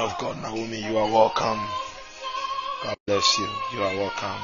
[0.00, 1.60] of God, Naomi, you are welcome.
[2.82, 3.48] God bless you.
[3.74, 4.42] You are welcome.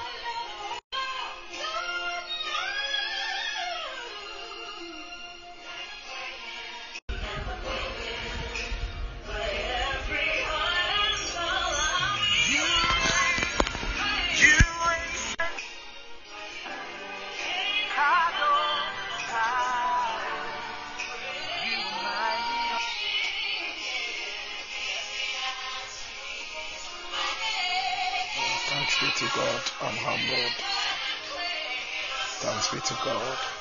[32.85, 33.52] To God.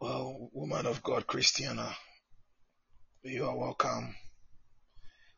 [0.00, 1.94] Well, woman of God, Christiana,
[3.22, 4.16] you are welcome.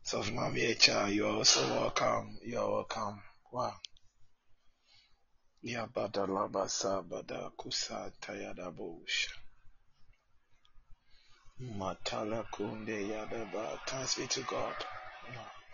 [0.04, 2.38] So, Mami you are also welcome.
[2.44, 3.22] You are welcome.
[3.52, 3.74] Wow.
[5.64, 7.50] Yabada labasa bada.
[11.60, 13.80] Matala kunde.
[13.86, 14.76] Thanks be to God.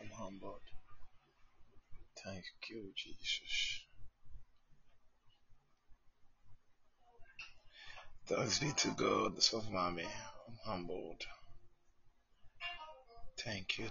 [0.01, 0.63] I'm humbled.
[2.25, 3.90] Thank you, Jesus.
[8.27, 10.05] Thanks be to God, the so mommy.
[10.05, 11.23] I'm humbled.
[13.45, 13.87] Thank you,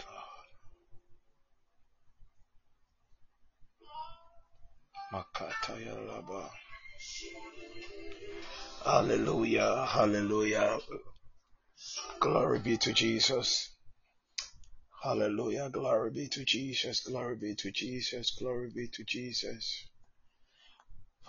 [5.14, 5.26] Lord.
[5.26, 6.50] Makataya Laba.
[8.86, 10.80] Hallelujah, hallelujah.
[12.20, 13.70] Glory be to Jesus.
[15.02, 15.70] Hallelujah.
[15.70, 17.00] Glory be to Jesus.
[17.02, 18.32] Glory be to Jesus.
[18.38, 19.89] Glory be to Jesus.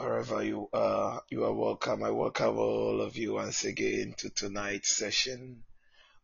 [0.00, 2.04] Wherever you are, you are welcome.
[2.04, 5.64] I welcome all of you once again to tonight's session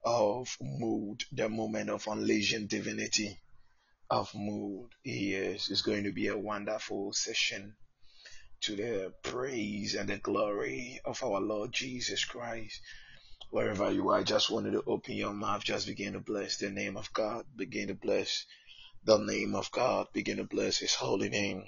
[0.05, 3.39] of MOUD, the moment of unleashing divinity
[4.11, 4.91] of MOUD.
[5.05, 7.75] Yes, it's going to be a wonderful session.
[8.63, 12.83] to the praise and the glory of our Lord Jesus Christ.
[13.51, 16.71] Wherever you are, I just wanted to open your mouth, just begin to bless the
[16.71, 18.47] name of God, begin to bless
[19.05, 21.65] the name of God, begin to bless His holy name.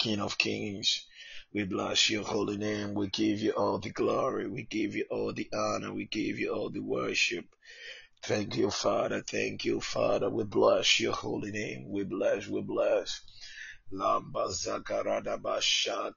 [0.00, 1.06] King of Kings,
[1.54, 2.94] we bless your holy name.
[2.94, 4.48] We give you all the glory.
[4.48, 5.94] We give you all the honor.
[5.94, 7.46] We give you all the worship.
[8.24, 9.22] Thank you, Father.
[9.22, 10.30] Thank you, Father.
[10.30, 11.90] We bless your holy name.
[11.90, 13.22] We bless, we bless.
[13.92, 16.14] Lamba zakarada basha.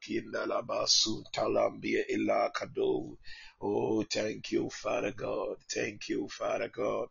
[3.62, 5.58] Oh, thank you, Father God.
[5.72, 7.08] Thank you, Father God.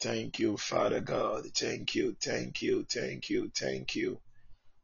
[0.00, 1.46] Thank you, Father God.
[1.56, 4.20] Thank you, thank you, thank you, thank you.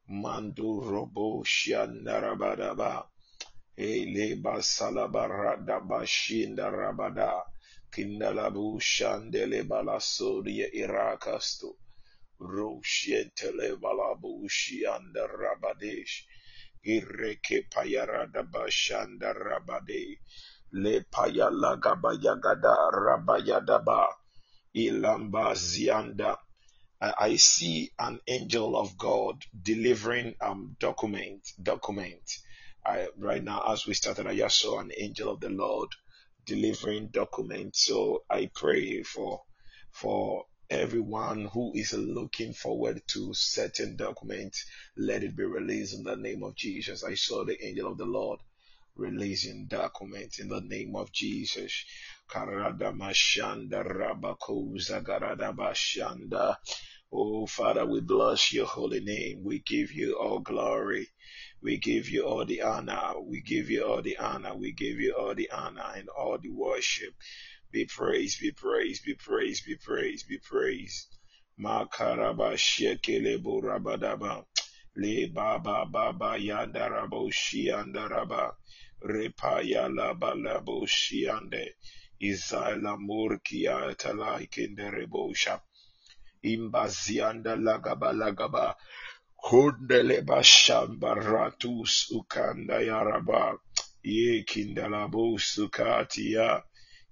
[0.08, 3.06] Mandu robo shandarabadaba.
[3.76, 7.42] Ele basalabarada bashinda rabada.
[7.92, 11.76] Kindalabu shandele balasoria irakasto.
[12.40, 16.24] Roshientele balabushi anda rabadesh.
[16.86, 20.18] Ireke payarada bashanda rabade.
[20.72, 24.06] Le payala gabayagada rabayadaba.
[24.76, 26.36] Ilamba zianda.
[27.00, 32.38] I, see an angel of God delivering um document document.
[32.86, 35.90] I right now as we started, I just saw an angel of the Lord
[36.46, 37.86] delivering documents.
[37.86, 39.42] So I pray for
[39.92, 44.66] for everyone who is looking forward to certain documents.
[44.96, 47.04] Let it be released in the name of Jesus.
[47.04, 48.40] I saw the angel of the Lord
[48.96, 51.84] releasing documents in the name of Jesus.
[52.28, 56.56] Karada mashanda rabako zagarada bashanda.
[57.12, 59.42] Oh, Father, we bless your holy name.
[59.44, 61.08] We give you all glory.
[61.62, 63.14] We give you all the honor.
[63.24, 64.54] We give you all the honor.
[64.56, 67.14] We give you all the honor and all the worship.
[67.72, 71.08] Be praised, be praised, be praised, be praised, be praised.
[71.60, 74.44] Makaraba shekelebo rabadaba.
[74.96, 78.52] Le baba baba yandarabo shiandaraba.
[79.04, 81.68] Repaya laba labo shiande.
[82.20, 85.62] Isaila murkia talaikenderebo shap.
[86.42, 88.74] Imbazianda lagaba lagaba.
[89.36, 93.58] Kundele bashamba ratus ukanda yaraba.
[94.02, 96.62] Ye kindalabo sukatia.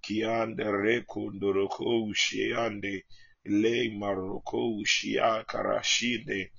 [0.02, 3.04] Kiande rekunduroko shiande.
[3.44, 6.50] Le maroko shia karashinde.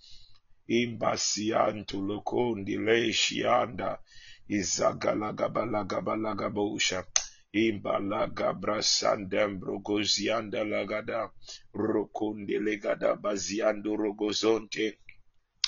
[0.70, 4.00] Imbasiantu lokondi le shianda.
[4.50, 7.04] Izagalagabalagabalagabosha.
[7.54, 11.30] Imbalagabra sandem brogozianda lagada.
[11.76, 14.98] Rokonde legada baziando rogozonte.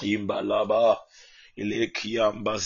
[0.03, 0.97] Imbalaba.
[1.57, 2.59] Lambala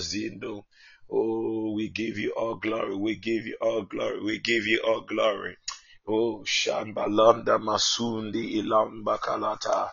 [0.00, 0.66] zindo.
[1.10, 2.96] Oh, we give you all glory.
[2.96, 4.20] We give you all glory.
[4.22, 5.56] We give you all glory.
[6.08, 9.90] Oh, Shambalanda Masundi Ilamba Kalata.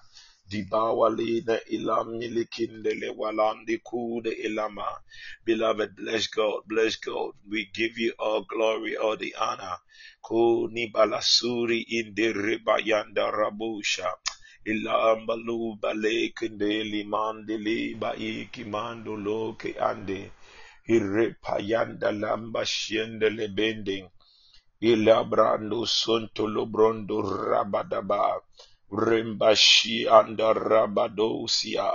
[0.50, 4.88] Dibawalina ilam milikindele walandi kude ilama.
[5.46, 7.34] Beloved, bless God, bless God.
[7.50, 9.78] We give you all glory, all the honor.
[10.22, 14.08] Ko nibalasuri inde ribayanda rabusha.
[14.66, 20.32] Ilambalu bale kinde limandili ba ikimando loke ande.
[20.90, 24.08] Irepayanda lamba shiende lebending.
[24.82, 28.40] Ilabrando sonto lobrondo rabadaba.
[28.92, 31.92] Rembashi anda rabadosia.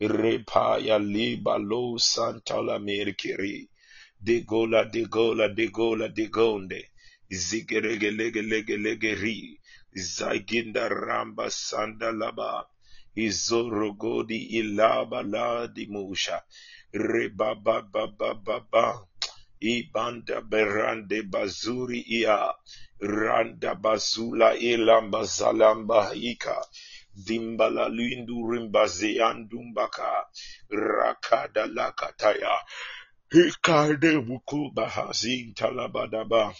[0.00, 3.68] Repaya liba lo santa la mercury.
[4.20, 6.82] De gola de gola de gola de gonde.
[7.30, 9.60] Zigerege lege lege lege ri.
[9.96, 12.66] Zaginda ramba sanda laba.
[13.16, 16.42] Izorogodi ilaba la di musha.
[16.92, 19.06] Rebaba ba ba ba ba.
[19.60, 22.54] Ibanda berande bazuri ia.
[23.00, 26.56] Randa bazula ilamba zalamba ika.
[27.14, 30.26] Dimbala lindu rimbazeandumbaka.
[30.70, 32.58] Rakada lakataya.
[33.32, 36.54] Hikade bukuba hazin talabadaba.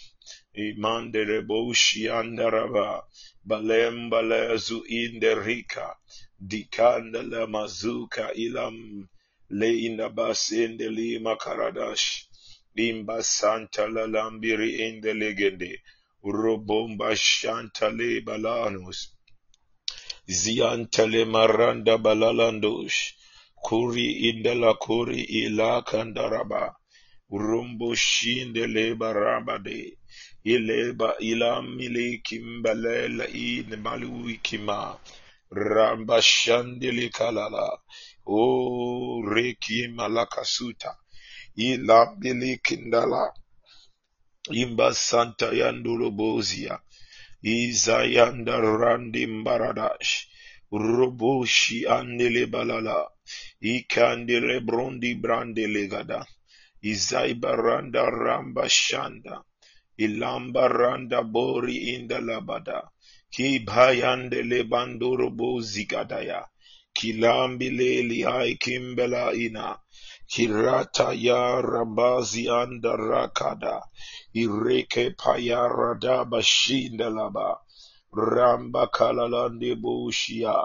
[0.55, 3.03] Imandere boshi andaraba.
[3.45, 5.95] Balem balezu inderika.
[6.39, 9.07] Dikanda la mazuka ilam.
[9.49, 12.27] Le inabasende lima karadash.
[12.77, 15.79] Limba santa la lambiri in the legende.
[16.25, 19.15] Robomba shantale balanus.
[20.27, 23.13] Ziantale maranda balalandosh.
[23.63, 26.75] Kuri indela kuri ila kandaraba.
[27.31, 29.97] Rumbo shinde leba rabade.
[30.43, 34.99] Ileba ilamile kimbalela in malui kima.
[35.49, 37.79] Ramba shandili kalala.
[38.27, 41.04] O reki malakasuta.
[41.57, 43.23] ila bilikindala
[44.61, 46.79] imba santa yandulubuzia
[47.41, 50.11] izayanda randi mbaradash.
[50.71, 53.07] Roboshi andele balala.
[53.61, 56.25] Ikandele brondi brandele gada
[56.81, 59.35] izaibaranda ramba shanda.
[59.97, 62.89] Ilamba randa bori indalabada
[63.33, 66.41] kibhayandele bandorobo zigadaya
[66.93, 69.77] kilambile lihai kimbela ina.
[70.31, 73.81] Kirata ya rabazi anda rakada.
[74.35, 77.57] Ireke paya radaba shinda laba.
[78.13, 80.55] Ramba kalalande bushia.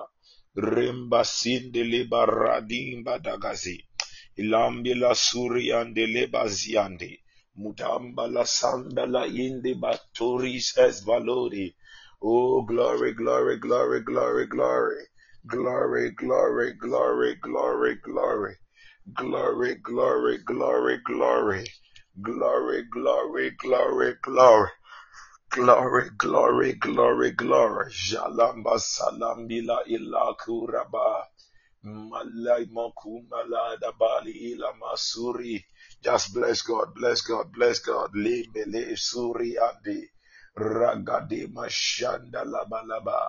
[0.57, 3.79] Remba sinde leba radimba dagazi.
[4.39, 7.21] Ilambi la suri ande leba ziande.
[7.61, 11.75] Mudamba la sanda la inde batoris es valori.
[12.23, 15.05] Oh, glory, glory, glory, glory, glory.
[15.47, 18.57] Glory, glory, glory, glory, glory.
[19.09, 21.67] Glory, glory, glory, glory.
[22.23, 24.71] Glory, glory, glory, glory.
[25.51, 27.93] Glory, glory, glory, glory.
[27.93, 31.25] Jalamba salambila ila kuraba.
[31.85, 34.73] Malay makumala dabali ila.
[36.05, 38.13] Just bless God, bless God, bless God.
[38.15, 40.05] Limele suri andi.
[40.59, 43.21] Ragade mashanda laba laba.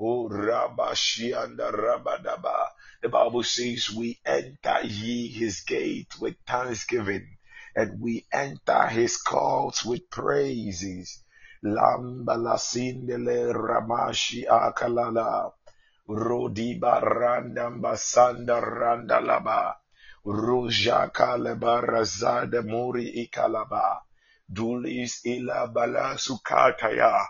[0.00, 2.66] Oh rabashianda rabadaba.
[3.04, 7.36] The Bible says we enter ye his gate with thanksgiving
[7.76, 11.22] and we enter his courts with praises.
[11.62, 15.52] Lamba la sindele ramashi akalala.
[16.08, 19.74] Rodi baranda basanda randa laba.
[20.24, 24.00] Ruja kalaba razada muri ikalaba.
[24.50, 27.20] Dulis ila bala sukataya.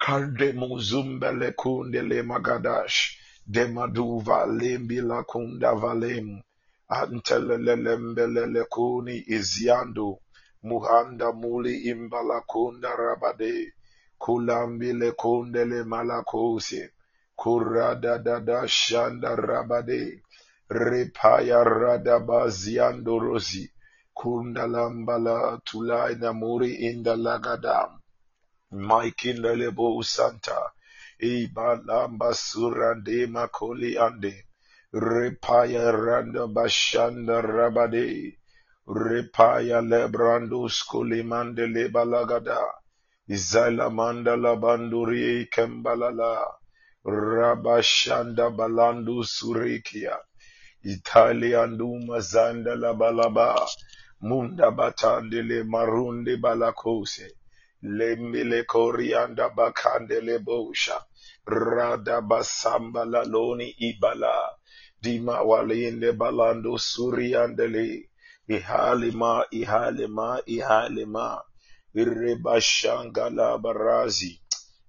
[0.00, 3.18] Kande muzumbele kundele magadash.
[3.46, 6.42] Demaduva lembi la kunda valem.
[6.88, 10.18] Antelelelembelele kuni iziando.
[10.62, 13.72] Muhanda muli imbala kunda rabade.
[14.18, 16.90] Kulambile kundele malakose.
[17.36, 20.22] Kurada dada shanda rabade.
[20.70, 23.70] Repaya radaba ziando rosi.
[24.14, 27.98] Kundalambala tulai namuri indalagadam.
[28.72, 30.72] Maikindalebo Santa,
[31.20, 34.44] Ibalamba Surande Makoli Ande,
[34.94, 38.36] Repaya Randa Bashanda Rabade,
[38.88, 42.62] Repaya Lebrando Skulimande Lebalagada,
[43.28, 46.44] Izala Mandala Banduri Kembalala,
[47.06, 50.16] Rabashanda Balandu Surikia,
[50.84, 53.68] Italiandu Mazanda Labalaba,
[54.22, 57.28] Munda Batandele Marunde Balakose,
[57.84, 60.98] Lembele Corianda Bakandele Bosha,
[61.46, 64.50] Rada Basamba Laloni Ibala,
[65.02, 68.04] Dima Walinde Balando Suriandele,
[68.48, 71.40] Ihalima, Ihalima, Ihalima,
[71.96, 74.38] Irebashangala Barazi,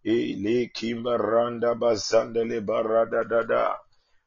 [0.05, 3.75] Ile Kimbaranda Bazandele Barada Dada,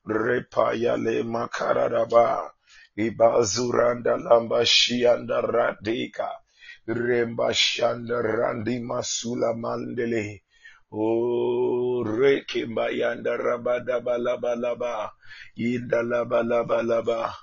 [0.07, 2.51] Repaya Le Makaradaba,
[2.99, 6.31] Ibazuranda Lamba Shianda Radika,
[6.89, 10.43] Remba Shanda Randi Masula Mandele.
[10.93, 15.11] O Rekimba Yanda Rabada Balabalaba.
[15.59, 17.35] Inda Laba.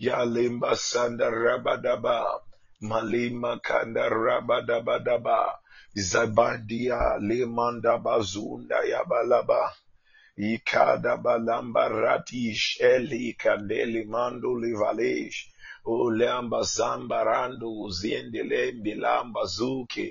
[0.00, 2.40] Yalimba Sanda Rabadaba.
[2.82, 5.52] Malima Kanda Rabadabadaba.
[5.98, 9.72] Zabandia Limanda Bazunda Yabalaba.
[10.38, 14.56] Ikada balamba ratish eli kandeli mando
[15.84, 20.06] ulemba zamba randu uziendele mbilamba zuki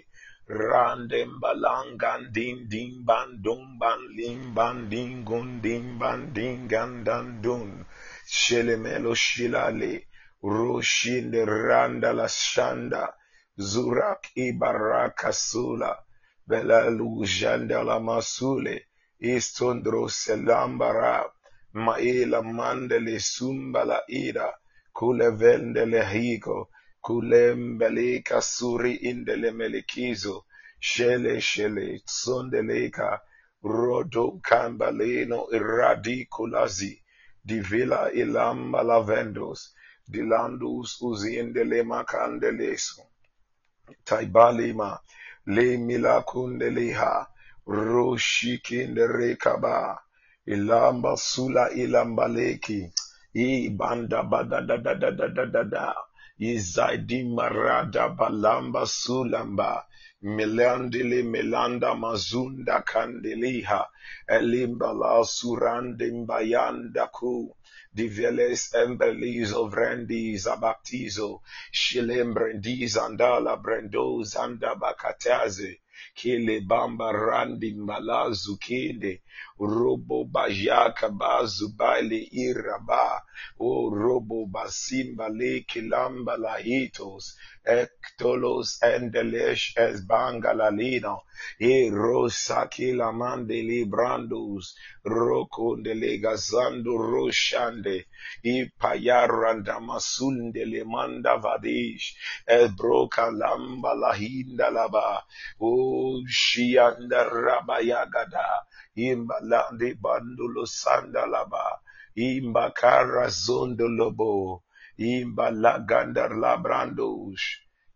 [0.48, 7.86] rande mbalanga din din bandum banlim bandingun din bandingandandun
[8.26, 9.94] shelemelo shilale
[10.44, 13.04] rushinde randa la shanda
[13.58, 15.92] zurak ibaraka sula
[16.48, 17.24] belalu
[18.08, 18.76] masule
[19.20, 21.16] istondro selambara
[21.74, 24.50] maila mandele sumbala ira
[24.98, 26.60] kule vendele higo
[27.06, 30.36] kulembele suri indele melikizo
[30.80, 33.10] shele shele tsondeleka
[33.64, 36.94] rodo kambaleno iradiculazi
[37.48, 39.60] divila ilamba lavendos
[40.12, 43.02] dilandus uziendele makandeleso
[44.08, 44.90] taibalima
[45.46, 47.14] le milakundeleha
[47.68, 49.78] roshikinde rekaba
[50.54, 52.82] ilamba sula ilambaleki
[53.34, 55.94] Ibanda bamba da da da da da da.
[56.40, 59.86] Izaidi marada balamba sulamba.
[60.24, 63.86] Melandili melanda mazunda kandiliha.
[64.28, 67.56] Elimbala surandimbayanda ku.
[67.96, 71.40] Diveles embelis of rendis abaptizo.
[71.72, 73.56] Shilem brendis andala
[74.26, 75.80] zanda bakataze.
[76.18, 78.58] Kile bamba randi malazu
[79.60, 83.22] robo bajaka bazu bale iraba.
[83.60, 87.38] O robo basimba le kilamba lahitos.
[87.64, 91.22] Ektolos endelesh es bangalalino
[91.60, 94.74] e rosa kila mande librandos
[95.06, 98.06] roko delega zando roshande.
[98.44, 102.16] I payaranda masunde le manda vadish.
[102.48, 105.24] Ebroka lamba lahinda laba.
[105.60, 108.66] O shianda rabayagada
[108.98, 110.66] Imbalande bandulo.
[112.18, 113.30] Imbakara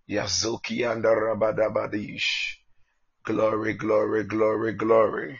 [0.09, 2.57] Yazuki andarabadabadish.
[3.25, 5.39] Glory, glory, glory, glory.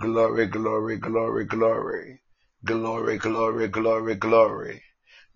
[0.00, 2.20] Glory, glory, glory, glory.
[2.64, 4.82] Glory, glory, glory, glory.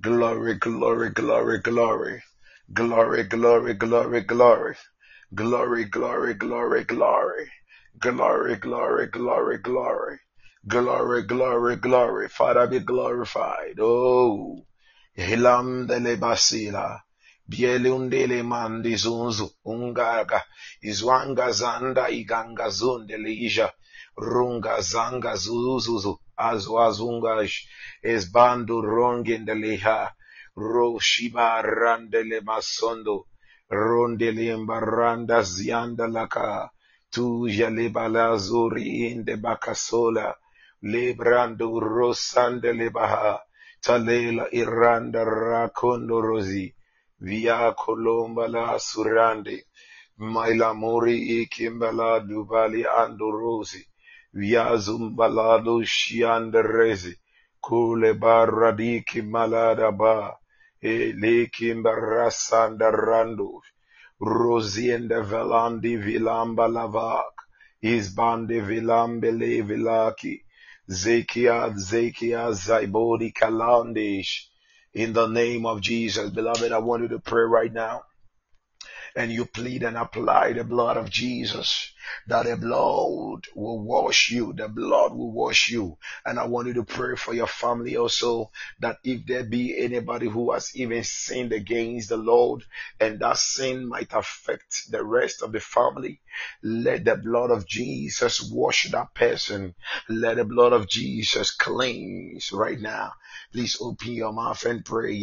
[0.03, 2.23] Glory, glory, glory, glory.
[2.73, 4.77] Glory, glory, glory, glory.
[5.35, 7.47] Glory, glory, glory, glory.
[7.99, 10.19] Glory, glory, glory, glory.
[10.69, 12.29] Glory, glory, glory.
[12.29, 13.79] Father, be glorified.
[13.81, 14.67] Oh.
[15.17, 17.01] Hilandele basila.
[17.49, 19.49] Bielundele mandizunzu.
[19.67, 20.43] Ungaga.
[20.83, 23.71] Izwanga zanda iganga zundele ija.
[24.19, 26.19] Runga zanga zuzuzu.
[26.37, 27.51] Azwazungaj.
[28.05, 30.11] Esbando rongindeleha.
[30.57, 33.25] Roshiba randele masondo.
[33.71, 36.69] Rondele imbaranda zianda laka.
[37.13, 40.35] Tu jalibala zuri inde bakasola.
[40.83, 43.41] Lebrando rosande lebaha.
[43.85, 46.75] Talela iranda rakondo rozi.
[47.21, 49.65] Via colomba la surande.
[50.19, 53.83] Maila mori ikimbala dubali ando rosi.
[54.33, 57.15] Via zumbalado shianda rezi.
[57.61, 60.37] Kule baradiki malada ba.
[60.83, 63.63] Elekim barasanda rando.
[64.21, 67.35] Rosiende velandi vilamba lavak.
[67.83, 70.43] Izbande vilambe le vilaki.
[70.91, 74.49] Zekia, Zekia, Zaibodi Kalandish.
[74.95, 78.03] In the name of Jesus, beloved, I want you to pray right now
[79.17, 81.91] and you plead and apply the blood of Jesus,
[82.27, 84.53] that the blood will wash you.
[84.53, 85.97] The blood will wash you.
[86.27, 88.51] And I want you to pray for your family also,
[88.81, 92.65] that if there be anybody who has even sinned against the Lord,
[93.01, 96.21] and that sin might affect the rest of the family,
[96.63, 99.75] let the blood of Jesus wash that person.
[100.11, 103.13] Let the blood of Jesus cleanse right now.
[103.53, 105.15] Please open your mouth and pray.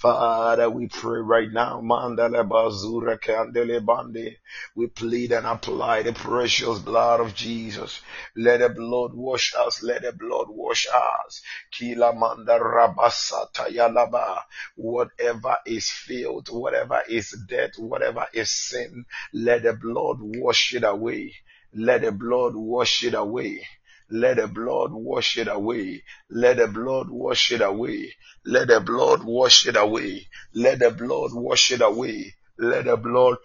[0.00, 1.82] Father, we pray right now.
[1.82, 4.38] Mandala bazura candele bande.
[4.74, 8.00] We plead and apply the precious blood of Jesus.
[8.34, 9.82] Let the blood wash us.
[9.82, 11.42] Let the blood wash us.
[11.70, 14.44] Kila manda rabasa tayalaba.
[14.74, 21.34] Whatever is filled, whatever is dead, whatever is sin, let the blood wash it away.
[21.74, 23.66] Let the blood wash it away.
[24.10, 26.02] Let the blood wash it away.
[26.30, 28.12] Let the blood wash it away.
[28.44, 30.26] Let the blood wash it away.
[30.54, 32.34] Let the blood wash it away.
[32.58, 33.36] Let the blood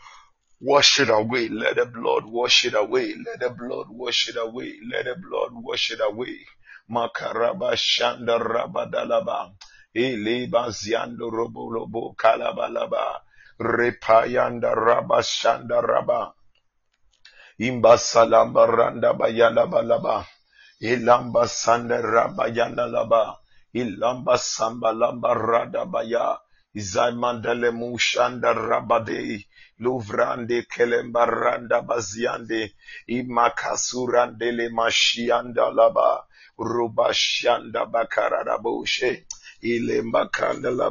[0.59, 1.49] wash it away.
[1.49, 3.15] Let the blood wash it away.
[3.25, 4.73] Let the blood wash it away.
[4.91, 6.39] Let the blood wash it away.
[6.89, 9.53] Makaraba shanda rabadalaba.
[9.95, 13.21] Eleba ziando robo kalabalaba.
[13.59, 16.33] Repayanda raba shanda raba.
[17.59, 20.25] Imba salamba randa bayala balaba.
[20.91, 23.23] Ilamba sanda rabayanda laba.
[23.73, 26.37] Ilamba samba lamba rada baya.
[27.73, 29.45] Mushanda rabade.
[29.81, 32.61] Luvrande kelembaranda baziande.
[33.09, 36.09] Imakasurande mashianda laba.
[36.59, 39.25] Rubashanda bakararaboshe.
[39.63, 40.29] Ilemba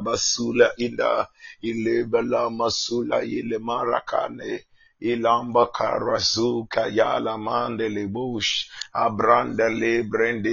[0.03, 1.29] basula ila ida.
[1.63, 4.65] Ilebala masula ile marakane.
[5.03, 8.69] Ilamba karazuka yala mandele bush.
[8.95, 9.69] Abranda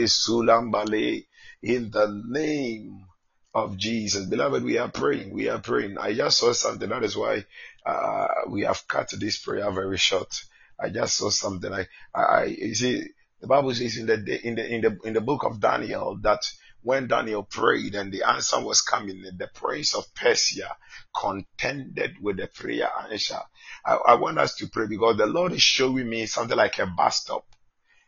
[0.08, 1.26] sulambale.
[1.64, 3.06] In the name
[3.54, 4.26] of Jesus.
[4.28, 5.34] Beloved, we are praying.
[5.34, 5.98] We are praying.
[5.98, 6.90] I just saw something.
[6.90, 7.46] That is why
[7.86, 10.34] uh, we have cut this prayer very short.
[10.80, 11.72] I just saw something.
[11.72, 13.04] I, I, you see,
[13.40, 16.42] the Bible says in the in the in the in the book of Daniel that
[16.84, 20.76] when Daniel prayed and the answer was coming, the prince of Persia
[21.16, 23.40] contended with the prayer answer.
[23.86, 26.88] I, I want us to pray because the Lord is showing me something like a
[26.88, 27.46] bus stop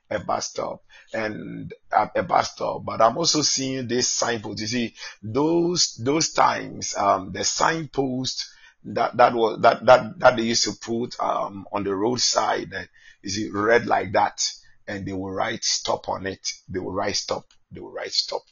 [0.10, 0.84] a bus stop
[1.14, 2.86] and a, a bus stop.
[2.86, 4.62] But I'm also seeing this signpost.
[4.62, 8.46] You see, those those times, um, the signpost
[8.86, 12.84] that that was that that that they used to put um on the roadside, uh,
[13.22, 14.42] you see, red like that,
[14.88, 16.48] and they will write stop on it.
[16.70, 17.46] They will write stop.
[17.72, 18.44] They will write stop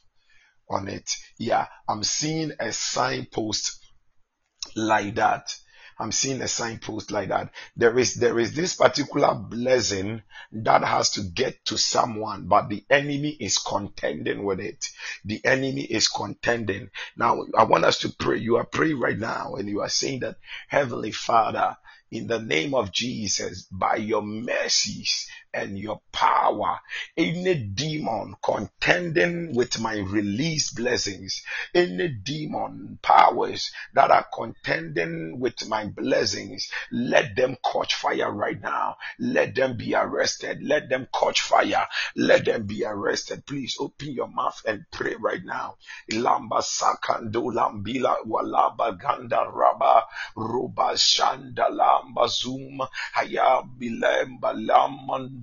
[0.72, 1.12] on it.
[1.38, 3.80] Yeah, I'm seeing a signpost
[4.76, 5.56] like that.
[6.00, 7.52] I'm seeing a signpost like that.
[7.76, 12.84] There is there is this particular blessing that has to get to someone, but the
[12.90, 14.90] enemy is contending with it.
[15.26, 16.90] The enemy is contending.
[17.16, 18.40] Now I want us to pray.
[18.40, 20.38] You are praying right now and you are saying that
[20.70, 21.78] Heavenly Father,
[22.10, 26.80] in the name of Jesus, by your mercies and your power,
[27.18, 35.86] any demon contending with my released blessings, any demon powers that are contending with my
[35.86, 38.98] blessings, let them catch fire right now.
[39.20, 40.64] Let them be arrested.
[40.64, 41.88] Let them catch fire.
[42.16, 43.46] Let them be arrested.
[43.46, 45.76] Please open your mouth and pray right now.
[46.12, 50.04] Lamba sakando lambila walaba ganda raba
[52.22, 55.41] Bazum Hayabilemba Lamanduba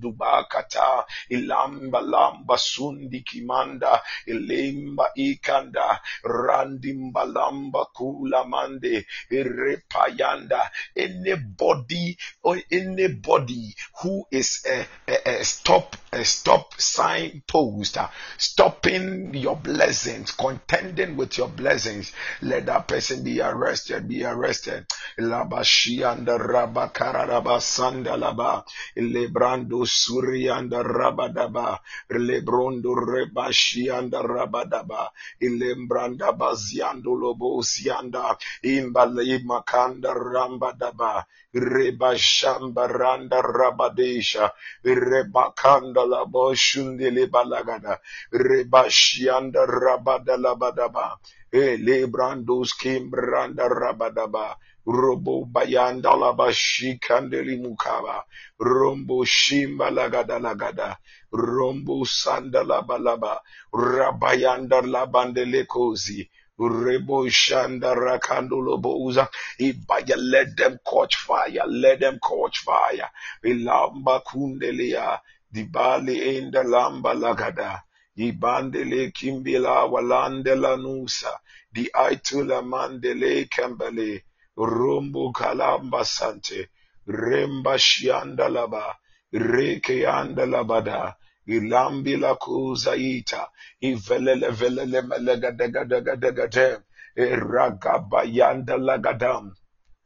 [0.49, 10.61] Kata Ilamba Lamba Sundi Kimanda Ilimba Ikanda Randimba Lamba Kula Mande Irepayanda
[10.95, 18.07] anybody or anybody who is a, a, a stop a stop sign post uh,
[18.37, 24.85] stopping your blessings contending with your blessings let that person be arrested be arrested.
[25.19, 28.63] Labashi and the Rabba Kararaba Sandalaba
[28.97, 31.79] Lebrando Suri and the Rabadaba
[32.11, 35.09] Lebrondo Rebashi and the Rabadaba
[35.41, 44.51] Ilembranda Baziando Lobo Sianda Imbale Makanda Rambadaba Reba Shambaranda Rabadesha
[44.85, 47.97] Reba Kandala Boshundele Balagada
[48.31, 51.17] Reba Shianda Rabadalabadaba
[51.53, 58.23] Elebrandos Kimbranda Rabadaba Robo bayanda laba shikandeli mukaba.
[58.59, 60.97] Rombo shimba lagada lagada.
[61.31, 63.39] Rombo sanda laba laba.
[63.73, 66.29] Rabayanda labandele kozi.
[66.59, 69.27] Rebo shanda rakandolo boza.
[69.59, 71.63] Ibaya let them catch fire.
[71.67, 73.09] Let them catch fire.
[73.45, 75.19] Ilamba kundelia.
[75.53, 77.81] Dibali the lamba lagada.
[78.17, 81.31] Ibandele kimbila walandela nusa.
[81.71, 84.23] Di aitula mandele kambale.
[84.59, 86.67] Rumbu kalamba sante.
[87.07, 88.95] Remba shianda laba.
[89.33, 91.15] Reke anda labada.
[91.47, 93.47] Ilambi la.
[93.81, 96.83] Ivelele velele melega dega dega dega melegadagadagadagadem.
[97.17, 99.51] Iragabayanda lagadam.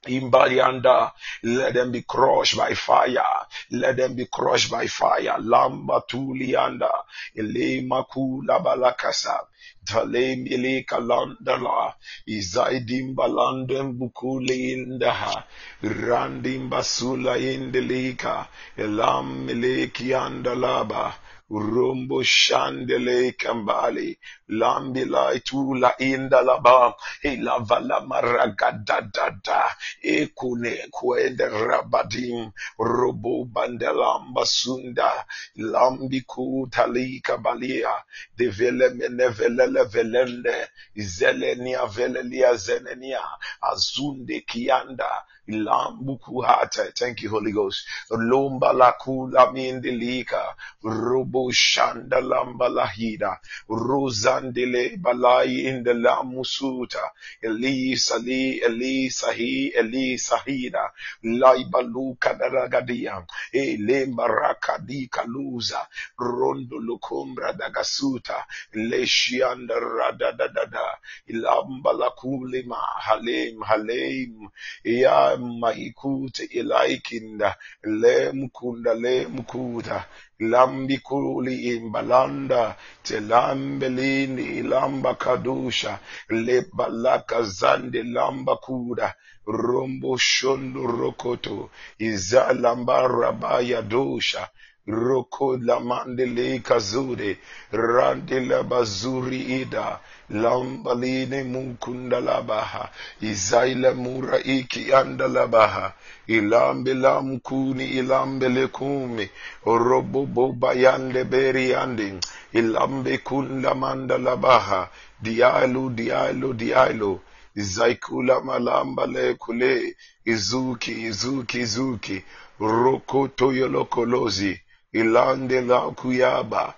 [0.07, 1.11] Imbalianda,
[1.43, 3.45] let them be crushed by fire.
[3.71, 5.37] Let them be crushed by fire.
[5.39, 6.91] Lamba tulianda,
[7.35, 9.39] elema kula balakasa.
[9.85, 11.93] Talem ile kalandala,
[12.27, 15.43] izaidim balandem bukule indaha,
[15.83, 21.13] randim basula indelika, elam ileki andalaba,
[21.53, 29.61] Rumbo shandele kambali lambila itula indalaba ilavala maragadadada
[30.03, 37.93] ekune kwende rabadim robo bandelamba sunda lambiku talika balia
[38.37, 40.57] devele menevele velende
[40.95, 43.21] zelenia velelia zenenia
[43.61, 45.11] azunde kianda
[45.49, 46.95] Lambukuhata.
[46.95, 47.85] Thank you, Holy Ghost.
[48.11, 50.55] Lomba la kula mindilika.
[50.83, 53.37] Robo shanda lamba lahida.
[53.69, 57.11] Rosandele balai in the lamusuta.
[57.41, 60.91] Elisa li Elisa hi Elisa hida.
[61.23, 63.25] Laibaluka daragadia.
[63.51, 65.85] E lemba rakadi kaluza.
[66.17, 68.45] Rondo lukumbra dagasuta.
[68.75, 70.99] Leshianda radadadada.
[71.27, 72.77] Ilamba la kulima.
[73.01, 74.49] Halem halem.
[74.85, 77.55] Ya maikute ilaikinda
[78.01, 80.05] lemkunda lemkuta
[80.39, 89.07] lambikuli imbalanda telambelini ilamba kadusha lebalaka zande lamba kuda
[89.47, 94.49] rombo shondo rokoto izalamba rabaya dosha
[94.87, 97.37] Roko la mandele kazuri
[97.71, 102.89] rande la bazuri ida lambaline munkunda labaha
[103.21, 105.93] izaila mura iki anda labaha
[106.27, 109.29] ilambe la mkuni ilambe le kumi
[109.65, 112.19] orobo boba yande beri yande
[112.51, 114.89] ilambe kunda manda labaha
[115.21, 117.21] dialo dialo dialo
[117.55, 122.23] zaikula malamba le kule izuki izuki izuki
[122.59, 124.59] roko toyolokolozi
[124.93, 126.73] ilande la kuyaba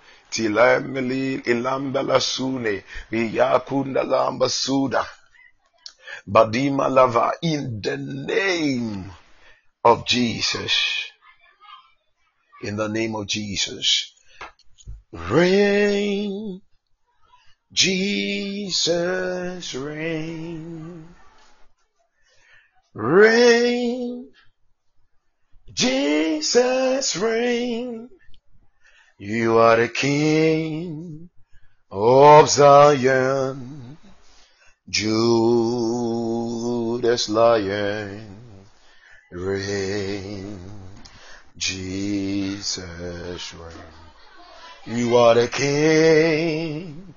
[1.52, 4.02] ilamba la sune iyakunda
[6.26, 9.12] badima lava in the name
[9.84, 10.72] of Jesus.
[12.62, 14.12] In the name of Jesus.
[15.12, 16.60] Reign
[17.72, 21.16] Jesus reign
[22.96, 24.32] Reign,
[25.76, 28.08] Jesus reign.
[29.18, 31.28] You are the King
[31.90, 33.98] of Zion,
[34.88, 35.28] Judah's
[37.28, 38.38] Lion,
[39.30, 40.58] reign,
[41.58, 43.76] Jesus reign.
[44.86, 47.14] You are the King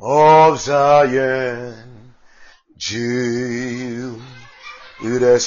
[0.00, 2.14] of Zion,
[2.78, 4.20] Judah's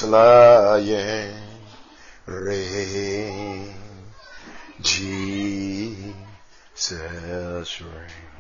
[0.04, 1.43] Lion,
[2.26, 3.74] reign,
[4.82, 6.14] Jesus
[7.82, 8.34] reign.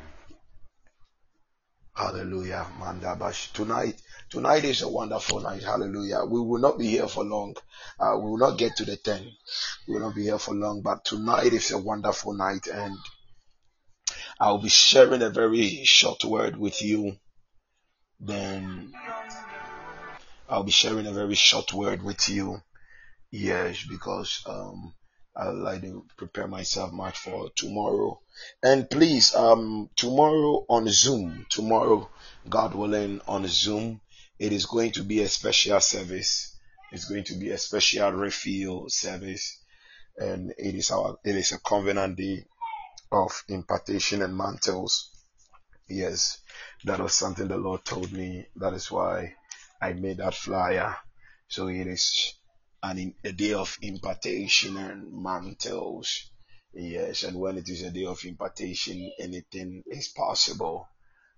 [1.96, 2.66] Hallelujah.
[2.80, 3.54] Mandabash.
[3.54, 5.62] Tonight, tonight is a wonderful night.
[5.62, 6.26] Hallelujah.
[6.26, 7.56] We will not be here for long.
[8.00, 9.32] Uh, we will not get to the 10.
[9.88, 12.98] We will not be here for long, but tonight is a wonderful night and
[14.40, 17.18] I'll be sharing a very short word with you.
[18.20, 18.92] Then
[20.50, 22.62] I'll be sharing a very short word with you.
[23.36, 24.94] Yes, because um,
[25.36, 28.22] I like to prepare myself much for tomorrow.
[28.62, 32.12] And please, um, tomorrow on Zoom, tomorrow,
[32.48, 34.02] God willing, on Zoom,
[34.38, 36.56] it is going to be a special service.
[36.92, 39.60] It's going to be a special refill service,
[40.16, 42.46] and it is our it is a covenant day
[43.12, 45.10] of impartation and mantles.
[45.90, 46.38] Yes,
[46.84, 48.46] that was something the Lord told me.
[48.58, 49.34] That is why
[49.82, 50.96] I made that flyer.
[51.48, 52.36] So it is
[52.84, 56.30] an, a day of impartation and mantles.
[56.74, 60.90] Yes, and when it is a day of impartation, anything is possible.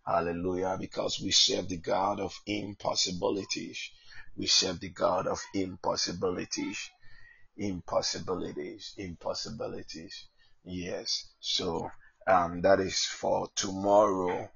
[0.05, 0.77] Hallelujah.
[0.79, 3.91] Because we serve the God of impossibilities.
[4.36, 6.89] We serve the God of impossibilities.
[7.58, 8.93] Impossibilities.
[8.97, 10.27] Impossibilities.
[10.63, 11.29] Yes.
[11.39, 11.89] So
[12.27, 14.49] um, that is for tomorrow.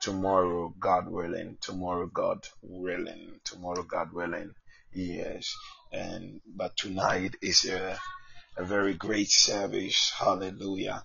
[0.00, 1.58] Tomorrow, God willing.
[1.60, 3.40] Tomorrow, God willing.
[3.44, 4.54] Tomorrow, God willing.
[4.92, 5.54] Yes.
[5.92, 7.98] And but tonight is a
[8.56, 10.12] a very great service.
[10.16, 11.04] Hallelujah.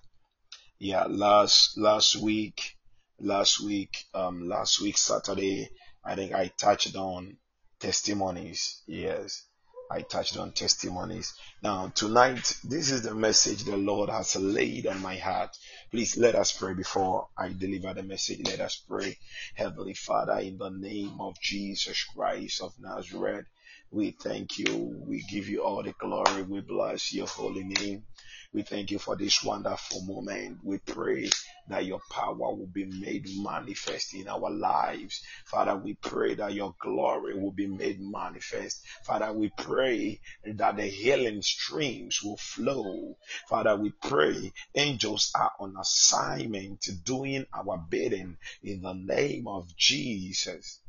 [0.78, 1.04] Yeah.
[1.04, 2.76] Last last week,
[3.20, 5.68] last week, um, last week Saturday,
[6.04, 7.36] I think I touched on
[7.80, 8.82] testimonies.
[8.86, 9.44] Yes.
[9.90, 11.32] I touched on testimonies.
[11.62, 15.56] Now, tonight, this is the message the Lord has laid on my heart.
[15.90, 18.46] Please let us pray before I deliver the message.
[18.46, 19.16] Let us pray.
[19.54, 23.46] Heavenly Father, in the name of Jesus Christ of Nazareth,
[23.90, 25.02] we thank you.
[25.06, 26.42] We give you all the glory.
[26.42, 28.04] We bless your holy name.
[28.52, 30.58] We thank you for this wonderful moment.
[30.64, 31.30] We pray
[31.68, 35.22] that your power will be made manifest in our lives.
[35.46, 38.82] Father, we pray that your glory will be made manifest.
[39.04, 43.16] Father, we pray that the healing streams will flow.
[43.48, 50.82] Father, we pray angels are on assignment doing our bidding in the name of Jesus.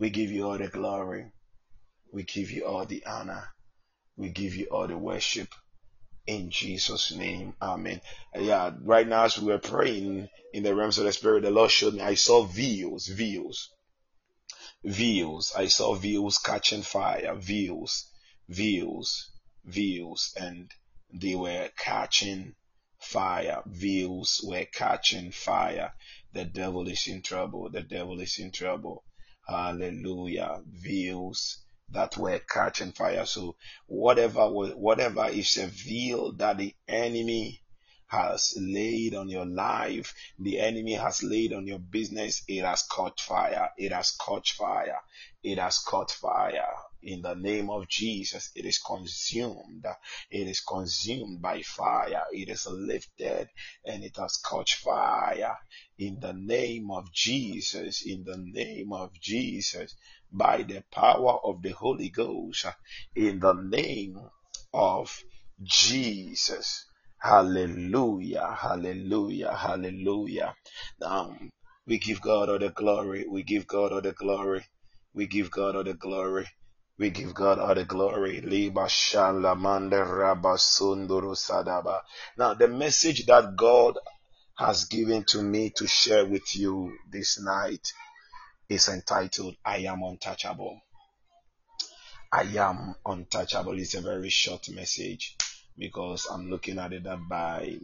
[0.00, 1.32] We give you all the glory.
[2.16, 3.46] We give you all the honor.
[4.16, 5.54] We give you all the worship
[6.26, 7.54] in Jesus' name.
[7.60, 8.00] Amen.
[8.34, 11.50] Uh, yeah, right now as we were praying in the realms of the spirit, the
[11.50, 13.70] Lord showed me I saw views, views,
[14.82, 15.52] views.
[15.54, 18.10] I saw views catching fire, views,
[18.48, 19.30] views,
[19.66, 20.72] views, and
[21.12, 22.54] they were catching
[22.98, 23.62] fire.
[23.66, 25.92] Views were catching fire.
[26.32, 27.68] The devil is in trouble.
[27.68, 29.04] The devil is in trouble.
[29.46, 30.62] Hallelujah.
[30.66, 33.26] Views that were catching fire.
[33.26, 37.62] So whatever whatever is a veil that the enemy
[38.08, 43.20] has laid on your life, the enemy has laid on your business, it has caught
[43.20, 43.70] fire.
[43.76, 45.00] It has caught fire.
[45.42, 46.72] It has caught fire.
[47.02, 49.84] In the name of Jesus, it is consumed.
[50.30, 52.24] It is consumed by fire.
[52.32, 53.48] It is lifted
[53.84, 55.56] and it has caught fire.
[55.98, 59.94] In the name of Jesus, in the name of Jesus,
[60.30, 62.66] by the power of the Holy Ghost,
[63.14, 64.20] in the name
[64.74, 65.24] of
[65.62, 66.84] Jesus.
[67.18, 70.54] Hallelujah, hallelujah, hallelujah.
[71.00, 71.48] Um,
[71.86, 73.24] we give God all the glory.
[73.26, 74.66] We give God all the glory.
[75.14, 76.46] We give God all the glory.
[76.98, 78.40] We give God all the glory.
[82.38, 83.98] Now, the message that God
[84.58, 87.92] has given to me to share with you this night
[88.70, 90.80] is entitled I Am Untouchable.
[92.32, 95.36] I Am Untouchable is a very short message
[95.76, 97.80] because I'm looking at it that by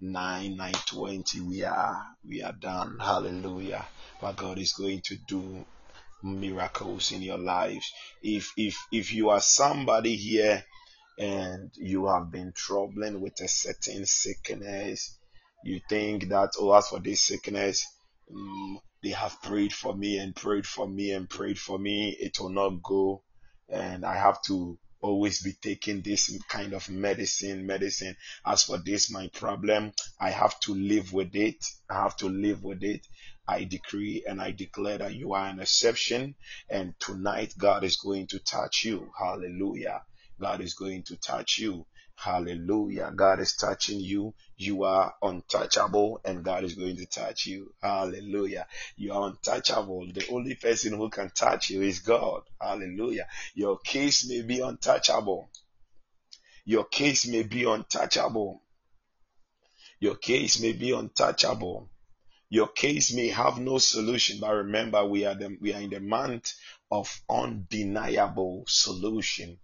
[0.00, 2.98] 9 9 20 we are we are done.
[3.00, 3.84] Hallelujah.
[4.20, 5.64] But god is going to do
[6.22, 7.92] miracles in your lives.
[8.22, 10.64] If if if you are somebody here
[11.18, 15.18] and you have been troubling with a certain sickness
[15.64, 17.86] you think that oh as for this sickness
[18.34, 22.38] um, they have prayed for me and prayed for me and prayed for me it
[22.40, 23.22] will not go
[23.68, 28.16] and I have to always be taking this kind of medicine, medicine.
[28.46, 31.64] As for this, my problem, I have to live with it.
[31.90, 33.06] I have to live with it.
[33.48, 36.34] I decree and I declare that you are an exception
[36.70, 39.10] and tonight God is going to touch you.
[39.18, 40.02] Hallelujah.
[40.40, 41.86] God is going to touch you.
[42.22, 43.12] Hallelujah.
[43.16, 44.32] God is touching you.
[44.56, 47.74] You are untouchable and God is going to touch you.
[47.82, 48.68] Hallelujah.
[48.94, 50.06] You are untouchable.
[50.12, 52.42] The only person who can touch you is God.
[52.60, 53.26] Hallelujah.
[53.54, 55.50] Your case may be untouchable.
[56.64, 58.62] Your case may be untouchable.
[59.98, 61.90] Your case may be untouchable.
[62.48, 65.98] Your case may have no solution, but remember we are the, we are in the
[65.98, 66.54] month
[66.88, 69.58] of undeniable solution.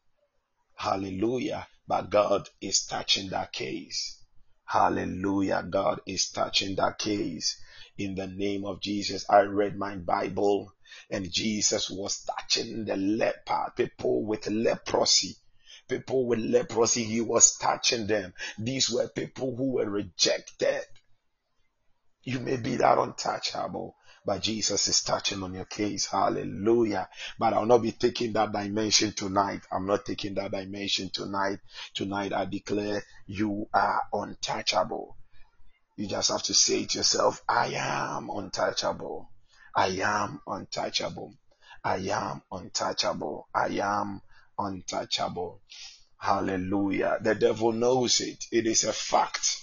[0.75, 1.69] Hallelujah.
[1.89, 4.23] But God is touching that case.
[4.67, 5.63] Hallelujah.
[5.63, 7.59] God is touching that case.
[7.97, 10.75] In the name of Jesus, I read my Bible
[11.11, 15.37] and Jesus was touching the leper, people with leprosy.
[15.89, 18.35] People with leprosy, he was touching them.
[18.59, 20.83] These were people who were rejected.
[22.23, 23.97] You may be that untouchable,
[24.29, 26.05] but Jesus is touching on your case.
[26.05, 27.09] Hallelujah.
[27.39, 29.63] But I'll not be taking that dimension tonight.
[29.73, 31.61] I'm not taking that dimension tonight.
[31.95, 35.17] Tonight I declare you are untouchable.
[35.97, 39.31] You just have to say to yourself, I am untouchable.
[39.75, 41.33] I am untouchable.
[41.83, 43.49] I am untouchable.
[43.55, 44.21] I am
[44.59, 45.63] untouchable.
[46.19, 47.17] Hallelujah.
[47.23, 48.45] The devil knows it.
[48.53, 49.57] It is a fact.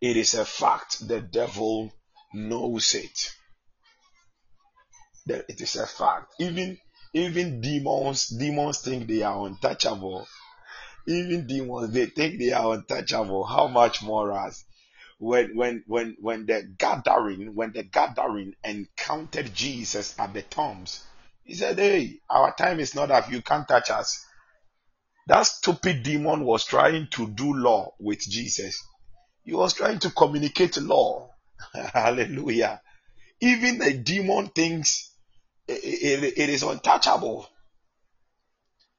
[0.00, 1.08] It is a fact.
[1.08, 1.92] The devil
[2.32, 3.34] knows it.
[5.26, 6.34] That it is a fact.
[6.38, 6.78] Even
[7.12, 10.26] even demons, demons think they are untouchable.
[11.06, 13.44] Even demons, they think they are untouchable.
[13.44, 14.64] How much more us?
[15.18, 21.04] When when when when the gathering, when the Gadarene encountered Jesus at the tombs,
[21.44, 24.24] he said, Hey, our time is not up, you can't touch us.
[25.26, 28.82] That stupid demon was trying to do law with Jesus.
[29.44, 31.30] He was trying to communicate law.
[31.74, 32.80] Hallelujah.
[33.40, 35.10] Even the demon thinks
[35.66, 37.48] it, it, it is untouchable.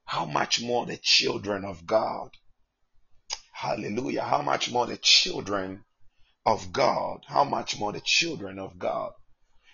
[0.05, 2.31] How much more the children of God?
[3.53, 4.23] Hallelujah.
[4.23, 5.83] How much more the children
[6.45, 7.23] of God?
[7.27, 9.11] How much more the children of God?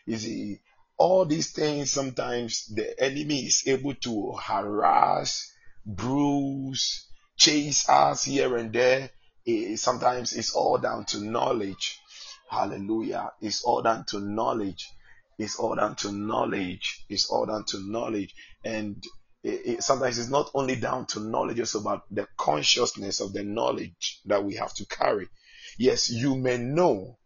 [0.06, 0.60] You see,
[0.98, 5.52] all these things sometimes the enemy is able to harass,
[5.86, 7.08] bruise,
[7.38, 9.12] chase us here and there.
[9.46, 12.00] It, sometimes it's all down to knowledge.
[12.50, 13.32] Hallelujah.
[13.42, 14.90] It's all down to knowledge.
[15.38, 17.06] It's all down to knowledge.
[17.10, 18.34] It's all down to knowledge.
[18.64, 19.04] And
[19.44, 23.44] it, it, sometimes it's not only down to knowledge, it's about the consciousness of the
[23.44, 25.28] knowledge that we have to carry.
[25.78, 27.18] Yes, you may know,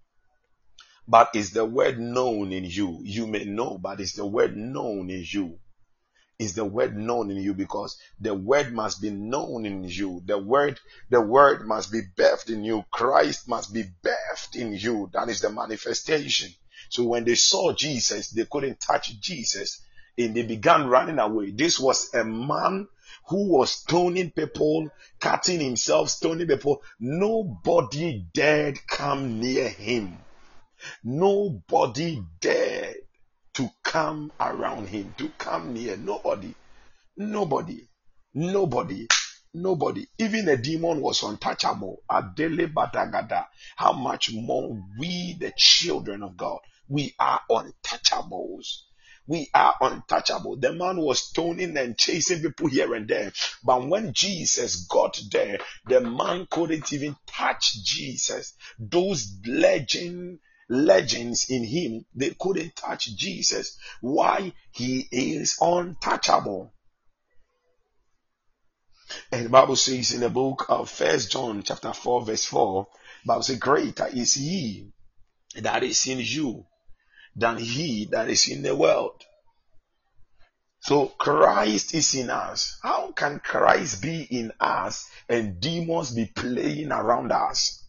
[1.07, 2.99] but is the word known in you?
[3.03, 5.59] You may know, but is the word known in you?
[6.42, 10.24] Is the word known in you because the word must be known in you.
[10.26, 10.80] The word,
[11.12, 12.84] the word must be birthed in you.
[12.89, 15.12] Christ must be birthed in you.
[15.14, 16.52] That is the manifestation.
[16.89, 19.82] So when they saw Jesus, they couldn't touch Jesus
[20.18, 21.52] and they began running away.
[21.52, 22.88] This was a man
[23.28, 24.89] who was stoning people,
[25.20, 26.82] cutting himself, stoning people.
[27.00, 30.18] Nobody dared come near him.
[31.04, 32.96] Nobody dared
[33.54, 35.97] to come around him, to come near.
[35.97, 36.54] Nobody,
[37.18, 37.88] nobody,
[38.34, 39.08] nobody,
[39.54, 40.06] nobody.
[40.18, 42.02] Even a demon was untouchable.
[42.10, 43.47] Adele Badagada.
[43.76, 48.84] How much more we, the children of God, we are untouchables.
[49.28, 50.58] We are untouchable.
[50.58, 53.32] The man was stoning and chasing people here and there.
[53.64, 58.54] But when Jesus got there, the man couldn't even touch Jesus.
[58.80, 60.39] Those legend
[60.72, 63.78] legends in him, they couldn't touch Jesus.
[63.99, 64.53] Why?
[64.72, 66.74] He is untouchable.
[69.32, 72.88] And the Bible says in the book of First John chapter 4 verse 4,
[73.26, 74.89] Bible says, greater is he
[75.55, 76.65] that is in you
[77.36, 79.22] than he that is in the world.
[80.80, 82.80] So Christ is in us.
[82.82, 87.81] How can Christ be in us and demons be playing around us?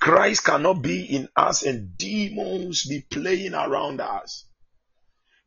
[0.00, 4.46] Christ cannot be in us and demons be playing around us.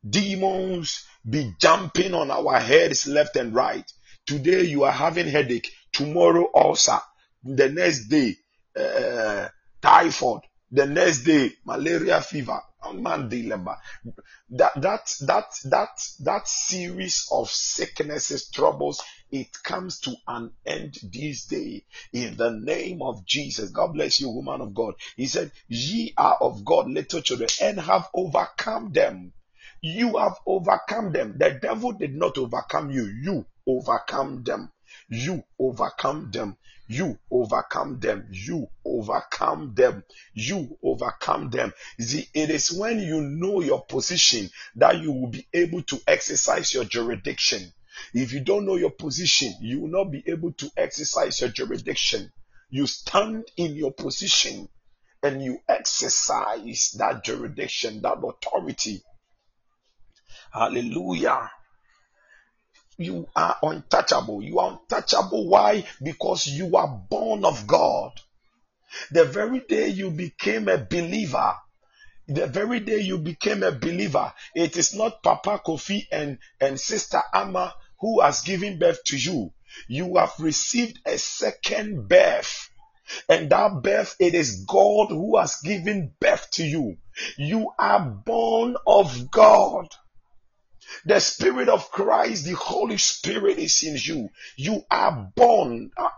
[0.08, 3.90] Demons be jumping on our heads left and right.
[4.26, 5.70] Today you are having headache.
[5.92, 7.00] Tomorrow ulcer.
[7.42, 8.36] The next day
[8.78, 9.48] uh,
[9.82, 10.42] typhoid.
[10.70, 12.60] The next day malaria fever.
[12.92, 13.78] Man, dilemma
[14.50, 21.46] that that that that that series of sicknesses, troubles it comes to an end this
[21.46, 23.70] day in the name of Jesus.
[23.70, 24.94] God bless you, woman of God.
[25.16, 29.32] He said, Ye are of God, little children, and have overcome them.
[29.80, 31.36] You have overcome them.
[31.36, 33.06] The devil did not overcome you.
[33.06, 34.70] You overcome them.
[35.08, 36.56] You overcome them.
[36.86, 38.28] You overcome them.
[38.30, 40.04] You overcome them.
[40.34, 41.72] You overcome them.
[41.98, 46.74] See, it is when you know your position that you will be able to exercise
[46.74, 47.72] your jurisdiction.
[48.12, 52.32] If you don't know your position, you will not be able to exercise your jurisdiction.
[52.68, 54.68] You stand in your position
[55.22, 59.02] and you exercise that jurisdiction, that authority.
[60.52, 61.50] Hallelujah.
[62.96, 64.42] You are untouchable.
[64.42, 65.48] You are untouchable.
[65.48, 65.84] Why?
[66.02, 68.12] Because you are born of God.
[69.10, 71.56] The very day you became a believer,
[72.28, 77.20] the very day you became a believer, it is not Papa Kofi and, and Sister
[77.32, 79.52] Amma who has given birth to you.
[79.88, 82.70] You have received a second birth.
[83.28, 86.96] And that birth, it is God who has given birth to you.
[87.36, 89.88] You are born of God.
[91.04, 94.30] The Spirit of Christ, the Holy Spirit is in you.
[94.56, 95.90] You are born.
[95.96, 96.08] Uh,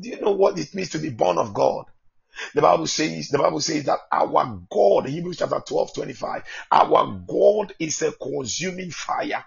[0.00, 1.86] do you know what it means to be born of God?
[2.54, 7.74] The Bible says, the Bible says that our God, Hebrews chapter 12, 25, our God
[7.78, 9.44] is a consuming fire.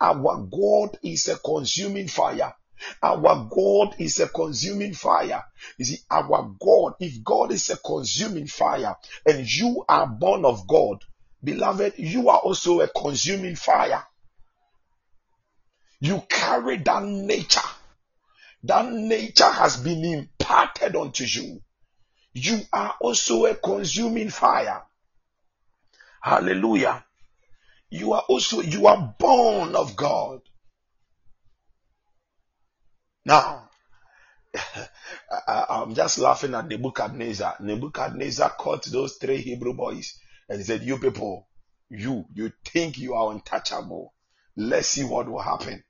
[0.00, 2.54] Our God is a consuming fire.
[3.02, 5.44] Our God is a consuming fire.
[5.78, 8.96] You see, our God, if God is a consuming fire
[9.26, 11.02] and you are born of God,
[11.42, 14.04] beloved, you are also a consuming fire.
[16.00, 17.60] You carry that nature.
[18.64, 21.62] That nature has been imparted unto you.
[22.34, 24.82] You are also a consuming fire.
[26.20, 27.04] Hallelujah.
[27.90, 30.40] You are also, you are born of God.
[33.24, 33.70] Now,
[35.48, 37.56] I, am just laughing at Nebuchadnezzar.
[37.60, 40.18] Nebuchadnezzar caught those three Hebrew boys
[40.48, 41.48] and he said, You people,
[41.88, 44.14] you, you think you are untouchable.
[44.56, 45.84] Let's see what will happen.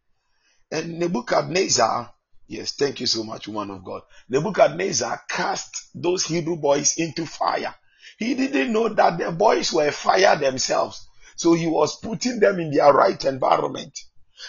[0.70, 2.12] And Nebuchadnezzar,
[2.48, 4.02] yes, thank you so much, woman of God.
[4.28, 7.74] Nebuchadnezzar cast those Hebrew boys into fire.
[8.18, 11.06] He didn't know that the boys were fire themselves.
[11.36, 13.98] So he was putting them in their right environment.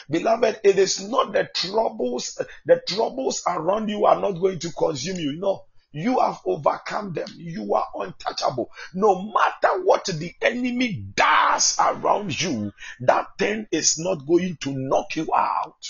[0.09, 5.17] Beloved, it is not the troubles, the troubles around you are not going to consume
[5.17, 5.37] you.
[5.37, 5.65] No,
[5.97, 7.27] you have overcome them.
[7.37, 8.69] You are untouchable.
[8.93, 12.71] No matter what the enemy does around you,
[13.01, 15.81] that thing is not going to knock you out.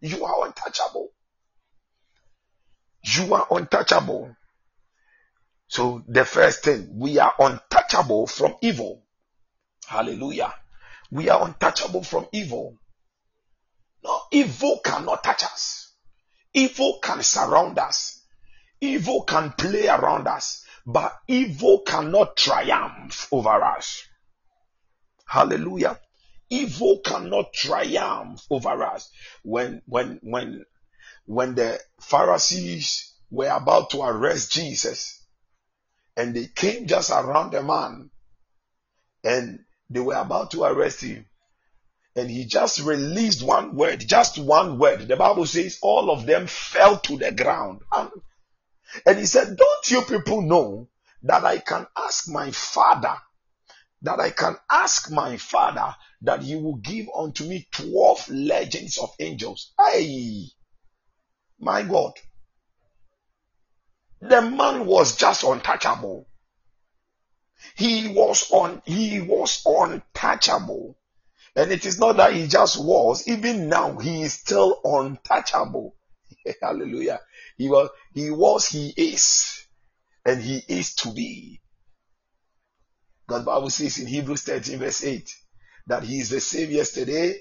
[0.00, 1.10] You are untouchable.
[3.04, 4.34] You are untouchable.
[5.68, 9.04] So the first thing, we are untouchable from evil.
[9.86, 10.52] Hallelujah.
[11.12, 12.76] We are untouchable from evil.
[14.02, 15.92] No, evil cannot touch us.
[16.54, 18.17] Evil can surround us.
[18.80, 24.04] Evil can play around us, but evil cannot triumph over us.
[25.26, 25.98] Hallelujah.
[26.48, 29.10] Evil cannot triumph over us.
[29.42, 30.64] When, when, when,
[31.26, 35.22] when the Pharisees were about to arrest Jesus
[36.16, 38.10] and they came just around the man
[39.24, 41.26] and they were about to arrest him
[42.16, 45.06] and he just released one word, just one word.
[45.06, 47.80] The Bible says all of them fell to the ground.
[47.92, 48.10] And,
[49.06, 50.88] and he said, Don't you people know
[51.22, 53.16] that I can ask my father,
[54.02, 59.14] that I can ask my father that he will give unto me 12 legends of
[59.18, 59.72] angels?
[59.78, 60.46] Hey,
[61.58, 62.12] my God.
[64.20, 66.28] The man was just untouchable.
[67.76, 70.96] He was on, he was untouchable.
[71.54, 75.96] And it is not that he just was, even now he is still untouchable.
[76.62, 77.20] Hallelujah.
[77.58, 79.66] He was, he was, he is,
[80.24, 81.60] and he is to be.
[83.28, 85.30] God Bible says in Hebrews 13 verse 8
[85.88, 87.36] that he is the same yesterday,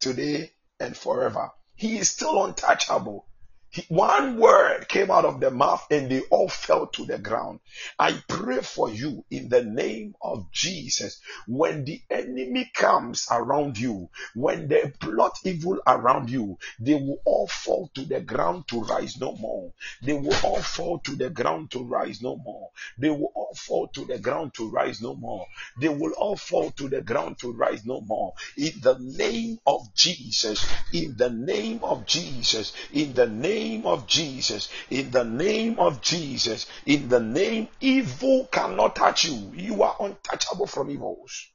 [0.00, 0.50] today,
[0.80, 1.50] and forever.
[1.74, 3.26] He is still untouchable.
[3.72, 7.60] He, one word came out of the mouth and they all fell to the ground.
[7.98, 11.18] I pray for you in the name of Jesus.
[11.46, 17.46] When the enemy comes around you, when they plot evil around you, they will all
[17.48, 19.72] fall to the ground to rise no more.
[20.02, 22.68] They will all fall to the ground to rise no more.
[22.98, 25.46] They will all fall to the ground to rise no more.
[25.80, 28.34] They will all fall to the ground to rise no more.
[28.58, 34.06] In the name of Jesus, in the name of Jesus, in the name name of
[34.06, 39.52] Jesus, in the name of Jesus, in the name, evil cannot touch you.
[39.54, 41.46] You are untouchable from evils.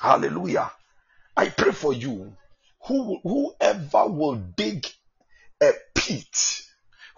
[0.00, 0.72] Hallelujah.
[1.36, 2.36] I pray for you.
[2.86, 4.86] Who, whoever will dig
[5.62, 6.62] a pit,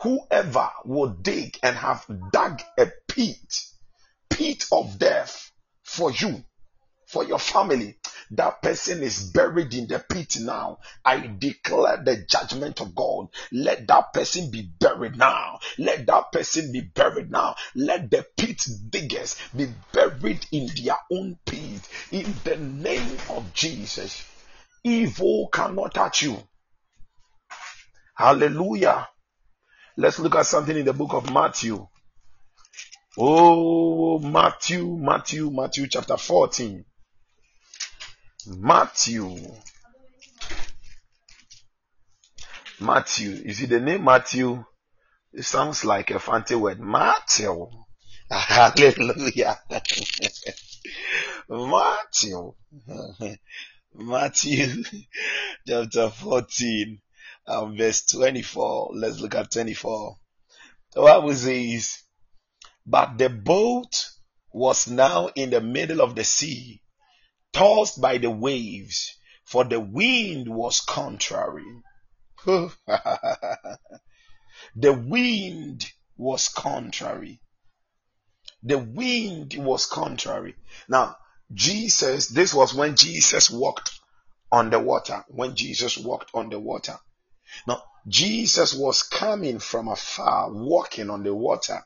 [0.01, 3.55] whoever will dig and have dug a pit,
[4.29, 5.53] pit of death
[5.85, 6.45] for you,
[7.13, 7.95] for your family,
[8.31, 10.79] that person is buried in the pit now.
[11.05, 13.29] I declare the judgment of God.
[13.53, 15.59] Let that person be buried now.
[15.79, 17.57] Let that person be buried now.
[17.75, 21.87] Let the pit diggers be buried in their own pit.
[22.11, 24.25] In the name of Jesus,
[24.83, 26.39] evil cannot touch you.
[28.15, 29.07] Hallelujah.
[29.99, 31.87] Let's look at something in the book of Matthew.
[33.19, 36.87] Oh, Matthew, Matthew, Matthew chapter 14.
[38.47, 39.37] Matthew.
[42.81, 43.31] Matthew.
[43.31, 44.65] You see the name Matthew?
[45.33, 46.81] It sounds like a fancy word.
[46.81, 47.69] Matthew.
[48.31, 49.59] Hallelujah.
[51.49, 52.55] Matthew.
[53.95, 54.85] Matthew
[55.67, 57.01] chapter 14
[57.47, 58.91] um, verse 24.
[58.95, 60.17] Let's look at 24.
[60.95, 62.03] The Bible says,
[62.87, 64.09] But the boat
[64.53, 66.82] was now in the middle of the sea
[67.53, 71.83] tossed by the waves, for the wind was contrary.
[72.45, 72.77] the
[74.77, 77.41] wind was contrary.
[78.63, 80.55] The wind was contrary.
[80.89, 81.17] Now,
[81.53, 83.91] Jesus, this was when Jesus walked
[84.51, 85.25] on the water.
[85.29, 86.99] When Jesus walked on the water.
[87.67, 91.85] Now, Jesus was coming from afar, walking on the water.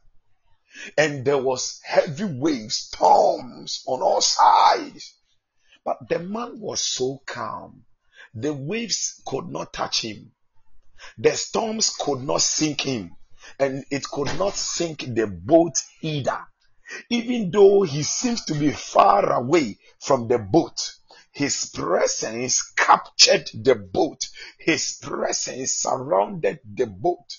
[0.96, 5.14] And there was heavy waves, storms on all sides.
[5.86, 7.84] But the man was so calm.
[8.34, 10.32] The waves could not touch him.
[11.16, 13.14] The storms could not sink him.
[13.60, 16.44] And it could not sink the boat either.
[17.08, 20.96] Even though he seems to be far away from the boat,
[21.30, 24.26] his presence captured the boat.
[24.58, 27.38] His presence surrounded the boat.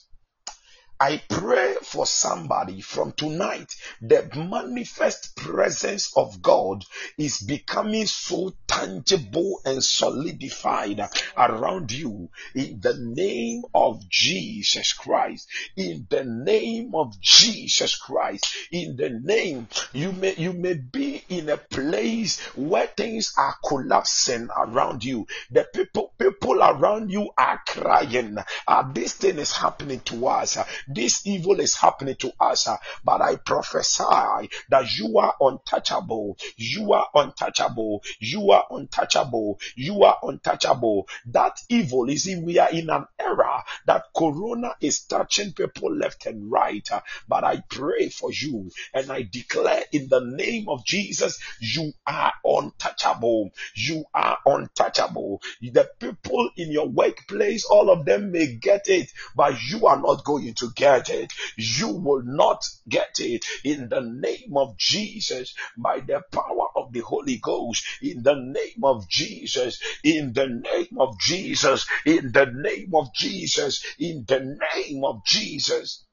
[1.00, 3.76] I pray for somebody from tonight.
[4.02, 6.84] The manifest presence of God
[7.20, 15.48] is becoming so tangible and solidified around you in the name of Jesus Christ.
[15.76, 18.48] In the name of Jesus Christ.
[18.72, 24.50] In the name, you may, you may be in a place where things are collapsing
[24.58, 25.28] around you.
[25.52, 28.38] The people, people around you are crying.
[28.68, 30.58] Uh, this thing is happening to us.
[30.88, 36.38] This evil is happening to us, uh, but I prophesy that you are untouchable.
[36.56, 38.04] You are untouchable.
[38.20, 39.60] You are untouchable.
[39.76, 41.08] You are untouchable.
[41.28, 46.26] That evil is in, we are in an era that corona is touching people left
[46.26, 46.88] and right.
[46.92, 51.94] Uh, but I pray for you and I declare in the name of Jesus, you
[52.06, 53.52] are untouchable.
[53.76, 55.42] You are untouchable.
[55.62, 56.17] The people
[56.56, 60.72] in your workplace, all of them may get it, but you are not going to
[60.76, 61.32] get it.
[61.56, 67.00] You will not get it in the name of Jesus by the power of the
[67.02, 67.84] Holy Ghost.
[68.02, 69.82] In the name of Jesus.
[70.04, 71.86] In the name of Jesus.
[72.06, 73.84] In the name of Jesus.
[74.00, 76.06] In the name of Jesus.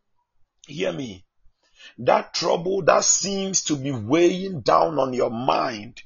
[0.67, 1.25] Hear me.
[1.99, 6.03] That trouble that seems to be weighing down on your mind,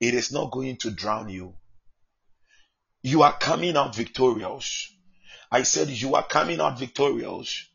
[0.00, 1.54] it is not going to drown you.
[3.02, 4.88] You are coming out victorious.
[5.50, 7.66] I said you are coming out victorious.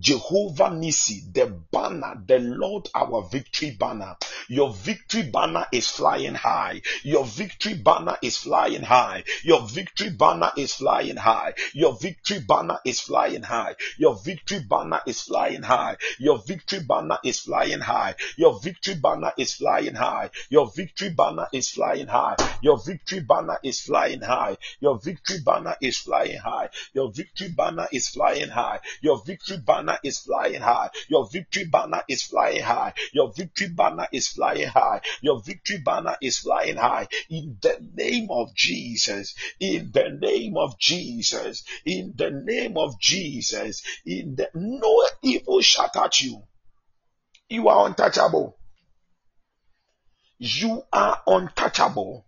[0.00, 4.16] Jehovah Nissi, the banner, the Lord our victory banner.
[4.48, 6.82] Your victory banner is flying high.
[7.02, 9.24] Your victory banner is flying high.
[9.44, 11.54] Your victory banner is flying high.
[11.74, 13.74] Your victory banner is flying high.
[13.98, 15.96] Your victory banner is flying high.
[16.18, 18.16] Your victory banner is flying high.
[18.36, 20.30] Your victory banner is flying high.
[20.50, 22.38] Your victory banner is flying high.
[22.60, 24.56] Your victory banner is flying high.
[24.80, 26.68] Your victory banner is flying high.
[26.94, 28.80] Your victory banner is flying high.
[29.00, 30.90] Your victory banner is flying high.
[31.08, 32.92] Your victory banner is flying high.
[33.12, 35.00] Your victory banner is flying high.
[35.20, 37.08] Your victory banner is flying high.
[37.30, 39.34] In the name of Jesus.
[39.60, 41.64] In the name of Jesus.
[41.84, 43.82] In the name of Jesus.
[44.04, 46.42] In the no evil shall touch you.
[47.48, 48.56] You are untouchable.
[50.38, 52.26] You are untouchable.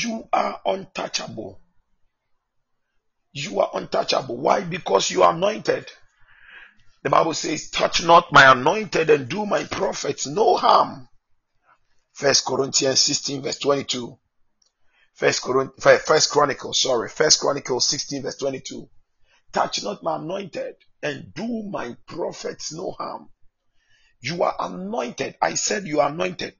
[0.00, 1.60] You are untouchable.
[3.32, 4.36] You are untouchable.
[4.36, 4.62] Why?
[4.62, 5.86] Because you are anointed.
[7.06, 11.08] The Bible says, touch not my anointed and do my prophets no harm.
[12.10, 14.18] First Corinthians 16 verse 22.
[15.14, 15.46] First,
[16.04, 18.90] First Chronicles, sorry, First Chronicles 16 verse 22.
[19.52, 23.30] Touch not my anointed and do my prophets no harm.
[24.18, 25.36] You are anointed.
[25.40, 26.56] I said you are anointed.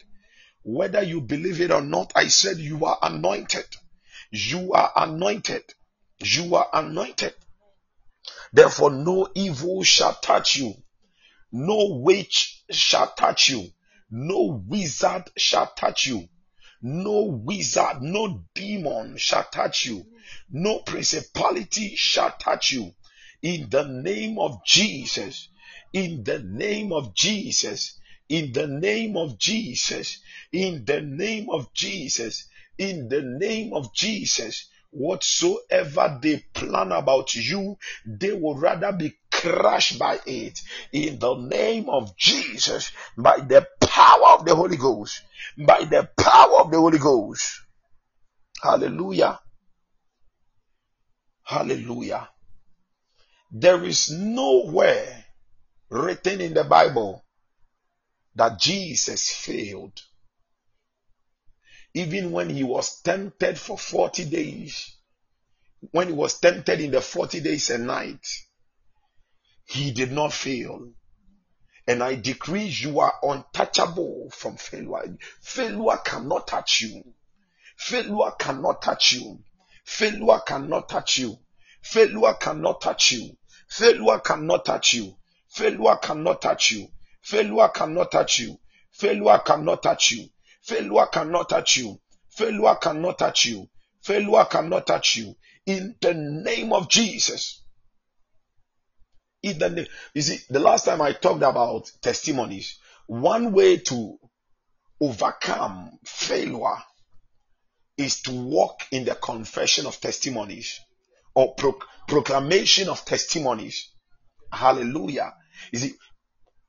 [0.63, 3.67] Whether you believe it or not, I said you are anointed.
[4.31, 5.65] You are anointed.
[6.21, 7.35] You are anointed.
[8.53, 10.75] Therefore, no evil shall touch you,
[11.53, 13.71] no witch shall touch you,
[14.11, 16.29] No wizard shall touch you.
[16.81, 20.07] No wizard, no demon shall touch you.
[20.49, 22.95] No principality shall touch you.
[23.43, 25.49] In the name of Jesus.
[25.93, 27.99] In the name of Jesus.
[28.29, 30.21] In the name of Jesus.
[30.53, 32.47] In the name of Jesus.
[32.79, 34.69] In the name of Jesus.
[34.91, 37.77] Whatsoever they plan about you,
[38.07, 40.61] they will rather be crushed by it.
[40.93, 42.91] In the name of Jesus.
[43.17, 45.23] By the power of the Holy Ghost
[45.57, 47.63] by the power of the Holy Ghost.
[48.63, 49.41] Hallelujah.
[51.45, 52.29] Hallelujah.
[53.51, 55.25] There is nowhere
[55.89, 57.25] written in the Bible
[58.35, 60.03] that Jesus failed.
[61.97, 64.97] Even when he was tempted for 40 days,
[65.93, 68.21] when he was tempted in the 40 days and night,
[69.65, 70.91] he did not fail.
[71.87, 75.17] And I decree you are untouchable from failure.
[75.41, 77.03] Failure cannot touch you.
[77.79, 79.39] Failure cannot touch you.
[79.87, 81.39] Failure cannot touch you.
[81.81, 83.39] Failure cannot touch you.
[83.71, 85.17] Failure cannot touch you.
[85.49, 86.89] Failure cannot touch you.
[87.23, 88.59] Failure cannot touch you.
[88.93, 90.29] Failure cannot touch you.
[90.67, 92.01] Failure cannot touch you.
[92.31, 93.69] Failure cannot touch you.
[94.03, 95.35] Failure cannot touch you.
[95.67, 97.63] In the name of Jesus
[99.43, 104.19] In the you see, the last time I talked about testimonies, one way to
[105.01, 106.83] overcome failure
[107.97, 110.81] is to walk in the confession of testimonies
[111.35, 113.93] or pro- proclamation of testimonies.
[114.53, 115.33] Hallelujah.
[115.73, 115.95] You see,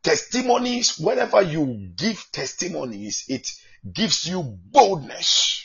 [0.04, 3.50] testimonies, whenever you give testimonies, it
[3.94, 5.64] gives you boldness.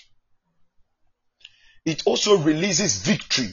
[1.84, 3.50] It also releases victory.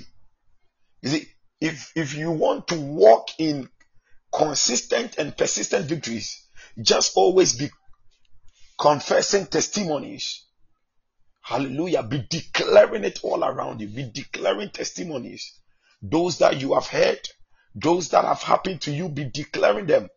[1.02, 1.28] You see,
[1.60, 3.70] if if you want to walk in
[4.34, 6.48] consistent and persistent victories,
[6.82, 7.70] just always be
[8.80, 10.46] confessing testimonies.
[11.42, 12.04] Hallelujah.
[12.04, 13.88] Be declaring it all around you.
[13.88, 15.60] Be declaring testimonies.
[16.02, 17.20] Those that you have heard,
[17.74, 20.10] those that have happened to you, be declaring them.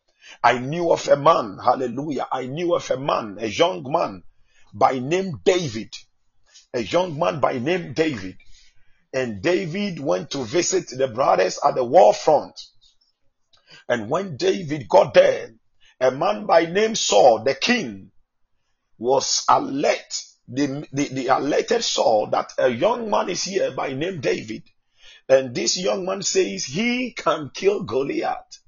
[0.44, 2.26] I knew of a man, hallelujah.
[2.30, 4.22] I knew of a man, a young man
[4.72, 5.94] by name David.
[6.74, 8.36] A young man by name David
[9.12, 12.58] and David went to visit the brothers at the war front.
[13.88, 15.50] And when David got there,
[16.00, 18.10] a man by name Saul, the king,
[18.98, 20.24] was alert.
[20.48, 24.64] The, the, the alerted Saul that a young man is here by name David.
[25.28, 28.58] And this young man says he can kill Goliath.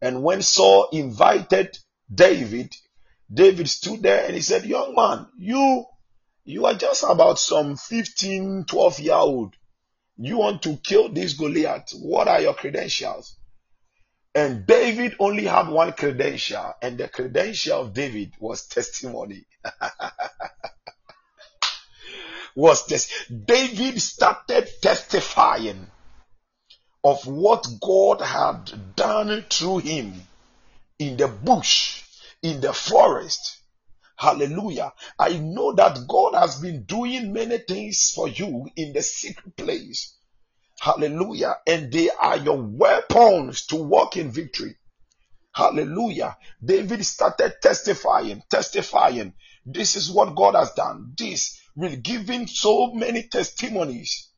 [0.00, 1.78] And when Saul invited
[2.12, 2.74] David,
[3.32, 5.84] David stood there and he said, Young man, you
[6.44, 9.54] you are just about some 15, 12 year old.
[10.16, 11.90] You want to kill this Goliath.
[12.00, 13.36] What are your credentials?
[14.34, 19.46] And David only had one credential, and the credential of David was testimony.
[22.54, 25.86] was this David started testifying
[27.02, 30.22] of what God had done through him
[30.98, 32.02] in the bush,
[32.42, 33.62] in the forest.
[34.16, 34.92] Hallelujah.
[35.18, 40.16] I know that God has been doing many things for you in the secret place.
[40.80, 41.56] Hallelujah.
[41.66, 44.76] And they are your weapons to walk in victory.
[45.52, 46.36] Hallelujah.
[46.62, 49.32] David started testifying, testifying.
[49.64, 51.14] This is what God has done.
[51.16, 54.30] This will giving so many testimonies.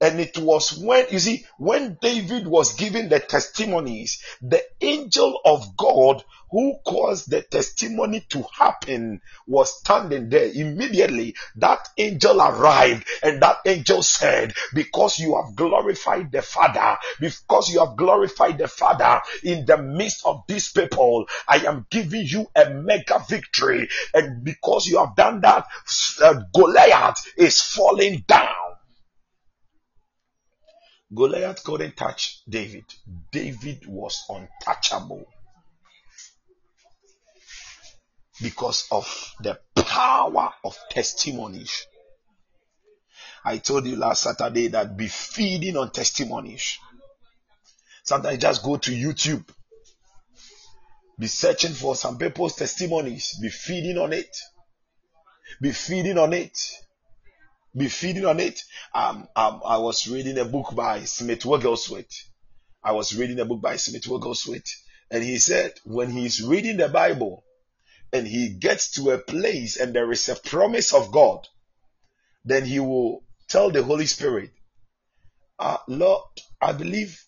[0.00, 5.74] And it was when, you see, when David was giving the testimonies, the angel of
[5.76, 10.50] God who caused the testimony to happen was standing there.
[10.52, 17.70] Immediately, that angel arrived and that angel said, because you have glorified the Father, because
[17.70, 22.46] you have glorified the Father in the midst of these people, I am giving you
[22.54, 23.88] a mega victory.
[24.14, 25.66] And because you have done that,
[26.22, 28.55] uh, Goliath is falling down.
[31.14, 32.84] Goliath couldn't touch David.
[33.30, 35.24] David was untouchable
[38.42, 41.86] because of the power of testimonies.
[43.44, 46.78] I told you last Saturday that be feeding on testimonies.
[48.02, 49.48] Sometimes just go to YouTube,
[51.18, 54.36] be searching for some people's testimonies, be feeding on it,
[55.60, 56.58] be feeding on it
[57.76, 58.62] be feeding on it.
[58.94, 62.30] Um, um, I was reading a book by Smith Wigglesworth.
[62.82, 64.72] I was reading a book by Smith Wigglesworth,
[65.10, 67.44] and he said when he's reading the Bible
[68.12, 71.46] and he gets to a place and there is a promise of God,
[72.44, 74.50] then he will tell the Holy Spirit,
[75.58, 76.22] uh, Lord,
[76.60, 77.20] I believe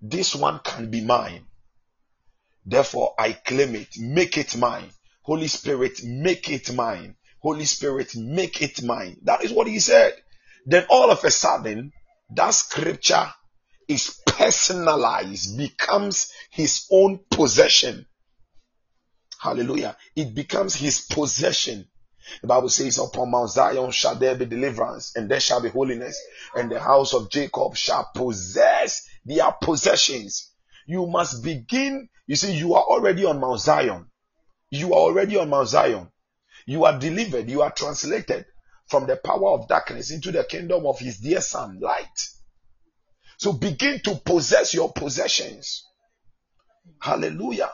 [0.00, 1.46] this one can be mine.
[2.66, 4.90] Therefore, I claim it, make it mine.
[5.22, 7.16] Holy Spirit, make it mine.
[7.44, 9.18] Holy Spirit, make it mine.
[9.24, 10.14] That is what he said.
[10.64, 11.92] Then all of a sudden,
[12.34, 13.30] that scripture
[13.86, 18.06] is personalized, becomes his own possession.
[19.38, 19.94] Hallelujah.
[20.16, 21.86] It becomes his possession.
[22.40, 26.18] The Bible says, Upon Mount Zion shall there be deliverance, and there shall be holiness,
[26.56, 30.50] and the house of Jacob shall possess their possessions.
[30.86, 32.08] You must begin.
[32.26, 34.06] You see, you are already on Mount Zion.
[34.70, 36.08] You are already on Mount Zion.
[36.66, 37.48] You are delivered.
[37.48, 38.46] You are translated
[38.86, 42.28] from the power of darkness into the kingdom of his dear son, light.
[43.38, 45.84] So begin to possess your possessions.
[47.00, 47.70] Hallelujah.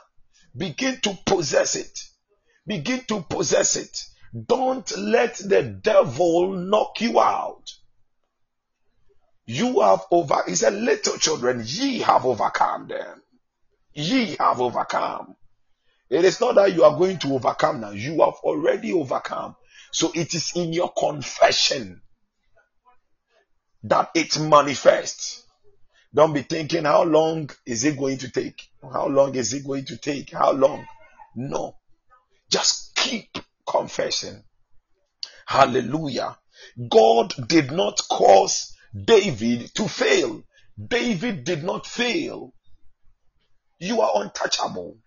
[0.56, 1.98] Begin to possess it.
[2.66, 4.04] Begin to possess it.
[4.46, 7.64] Don't let the devil knock you out.
[9.46, 13.22] You have over, he said, little children, ye have overcome them.
[13.92, 15.34] Ye have overcome.
[16.10, 17.90] It is not that you are going to overcome now.
[17.90, 19.54] You have already overcome.
[19.92, 22.02] So it is in your confession
[23.84, 25.44] that it manifests.
[26.12, 28.68] Don't be thinking, how long is it going to take?
[28.82, 30.32] How long is it going to take?
[30.32, 30.84] How long?
[31.36, 31.76] No.
[32.50, 34.42] Just keep confessing.
[35.46, 36.36] Hallelujah.
[36.88, 40.42] God did not cause David to fail.
[40.76, 42.52] David did not fail.
[43.78, 44.98] You are untouchable.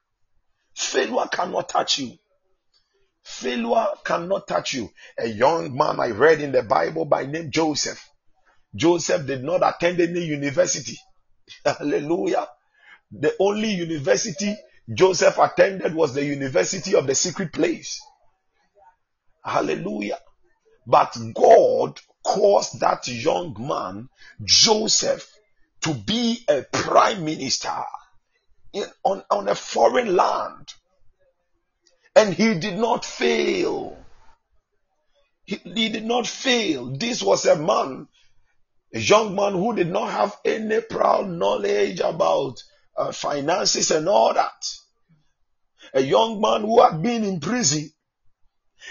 [0.75, 2.17] Failure cannot touch you.
[3.23, 4.91] Failure cannot touch you.
[5.17, 8.09] A young man I read in the Bible by name Joseph.
[8.75, 10.97] Joseph did not attend any university.
[11.65, 12.47] Hallelujah.
[13.11, 14.55] The only university
[14.91, 18.01] Joseph attended was the University of the Secret Place.
[19.43, 20.19] Hallelujah.
[20.85, 24.09] But God caused that young man,
[24.43, 25.29] Joseph,
[25.81, 27.83] to be a prime minister
[29.03, 30.73] on, on a foreign land.
[32.15, 33.97] And he did not fail.
[35.45, 36.95] He, he did not fail.
[36.95, 38.07] This was a man,
[38.93, 42.61] a young man who did not have any proud knowledge about
[42.95, 44.77] uh, finances and all that.
[45.93, 47.91] A young man who had been in prison.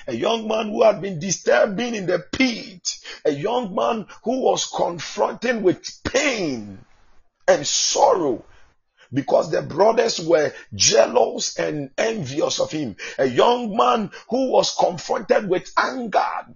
[0.06, 2.98] A young man who had been disturbed, disturbing in the pit.
[3.24, 6.84] A young man who was confronting with pain
[7.46, 8.44] and sorrow
[9.12, 12.96] because the brothers were jealous and envious of him.
[13.18, 16.46] A young man who was confronted with anger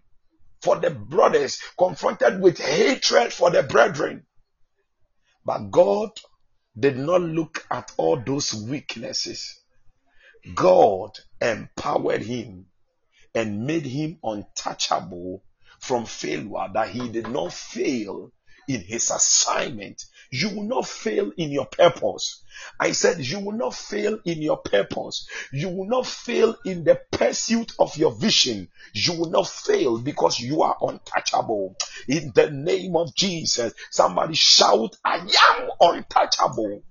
[0.63, 4.25] for the brothers, confronted with hatred for the brethren.
[5.45, 6.11] But God
[6.79, 9.61] did not look at all those weaknesses.
[10.55, 12.67] God empowered him
[13.35, 15.45] and made him untouchable
[15.79, 18.33] from failure, that he did not fail
[18.69, 20.05] in his assignment.
[20.31, 22.43] You will not fail in your purpose.
[22.81, 25.29] I said, You will not fail in your purpose.
[25.53, 28.69] You will not fail in the pursuit of your vision.
[28.93, 31.77] You will not fail because you are untouchable.
[32.09, 36.83] In the name of Jesus, somebody shout, I am untouchable.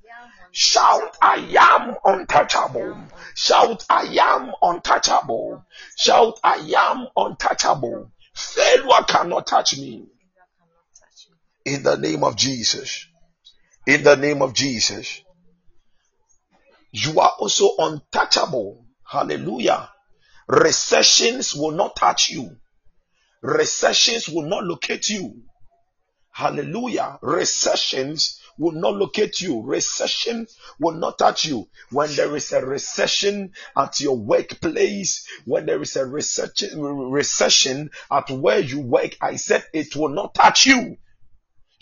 [0.52, 3.10] Shout, I am untouchable.
[3.34, 5.66] Shout, I am untouchable.
[5.98, 8.12] Shout, I am untouchable.
[8.34, 10.08] Failure cannot touch me.
[11.66, 13.08] In the name of Jesus.
[13.88, 15.22] In the name of Jesus.
[16.92, 18.86] You are also untouchable.
[19.04, 19.90] Hallelujah.
[20.48, 22.56] Recessions will not touch you.
[23.42, 25.42] Recessions will not locate you.
[26.32, 27.18] Hallelujah.
[27.22, 29.62] Recessions will not locate you.
[29.64, 30.48] Recession
[30.80, 31.68] will not touch you.
[31.92, 38.30] When there is a recession at your workplace, when there is a recession, recession at
[38.30, 40.98] where you work, I said it will not touch you.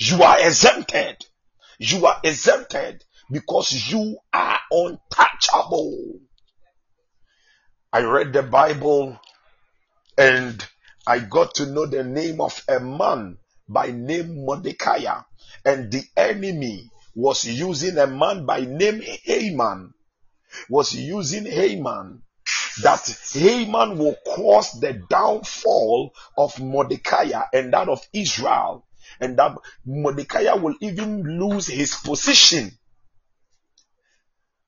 [0.05, 1.25] You are exempted.
[1.79, 6.19] You are exempted because you are untouchable.
[7.93, 9.17] I read the Bible
[10.17, 10.67] and
[11.07, 13.37] I got to know the name of a man
[13.69, 15.05] by name Mordecai
[15.63, 19.93] and the enemy was using a man by name Haman
[20.67, 22.23] was using Haman
[22.81, 28.85] that Haman will cause the downfall of Mordecai and that of Israel
[29.19, 29.55] and that
[29.85, 32.71] Mordecai will even lose his position.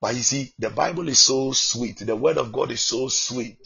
[0.01, 1.99] But you see, the Bible is so sweet.
[1.99, 3.57] The word of God is so sweet.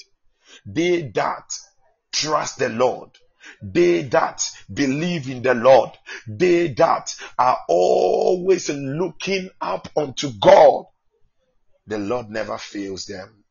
[0.66, 1.52] They that
[2.12, 3.10] trust the Lord,
[3.62, 5.92] they that believe in the Lord,
[6.28, 10.86] they that are always looking up unto God,
[11.88, 13.44] the Lord never fails them.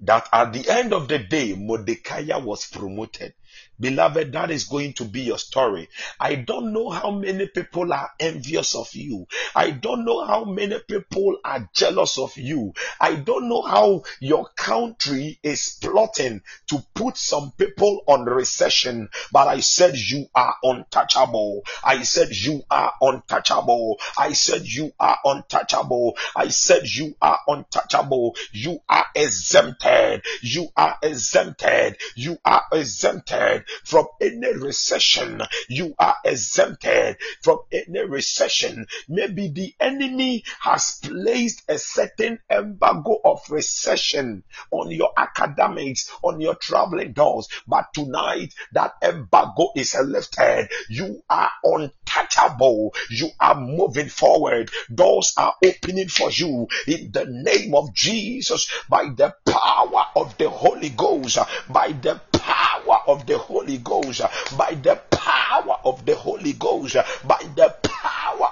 [0.00, 3.34] That at the end of the day, Mordecai was promoted.
[3.80, 5.88] Beloved, that is going to be your story.
[6.18, 9.26] I don't know how many people are envious of you.
[9.56, 12.74] I don't know how many people are jealous of you.
[13.00, 19.48] I don't know how your country is plotting to put some people on recession, but
[19.48, 21.62] I said you are untouchable.
[21.82, 23.98] I said you are untouchable.
[24.18, 26.18] I said you are untouchable.
[26.36, 28.36] I said you are untouchable.
[28.52, 30.22] You are exempted.
[30.42, 31.96] You are exempted.
[32.14, 35.42] You are exempted from any recession.
[35.68, 38.86] You are exempted from any recession.
[39.08, 46.54] Maybe the enemy has placed a certain embargo of recession on your academics, on your
[46.54, 47.48] traveling doors.
[47.66, 50.68] But tonight, that embargo is lifted.
[50.88, 52.94] You are untouchable.
[53.10, 54.70] You are moving forward.
[54.92, 60.48] Doors are opening for you in the name of Jesus by the power of the
[60.48, 64.22] Holy Ghost, by the power of the Holy Ghost,
[64.56, 67.89] by the power of the Holy Ghost, by the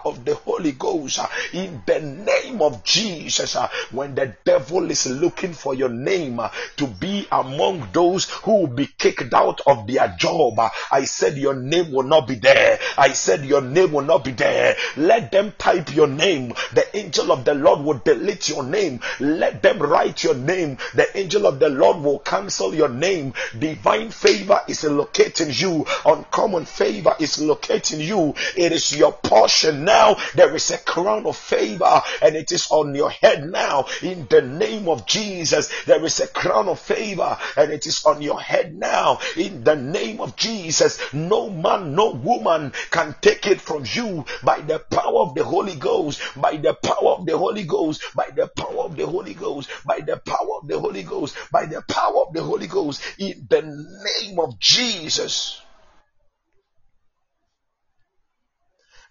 [0.09, 3.56] of the Holy Ghost, uh, in the name of Jesus.
[3.56, 8.61] Uh, when the devil is looking for your name uh, to be among those who
[8.61, 10.59] will be kicked out of their job,
[10.90, 12.78] I said your name will not be there.
[12.96, 14.76] I said your name will not be there.
[14.96, 16.54] Let them type your name.
[16.72, 19.00] The angel of the Lord will delete your name.
[19.20, 20.78] Let them write your name.
[20.94, 23.34] The angel of the Lord will cancel your name.
[23.59, 25.86] Divine favor is locating you.
[26.04, 28.34] Uncommon favor is locating you.
[28.56, 29.97] It is your portion now.
[30.34, 33.86] There is a crown of favor and it is on your head now.
[34.03, 38.22] In the name of Jesus, there is a crown of favor and it is on
[38.22, 39.18] your head now.
[39.36, 44.61] In the name of Jesus, no man, no woman can take it from you by
[44.61, 48.46] the power of the Holy Ghost, by the power of the Holy Ghost, by the
[48.46, 52.26] power of the Holy Ghost, by the power of the Holy Ghost, by the power
[52.26, 55.61] of the Holy Ghost, in the name of Jesus.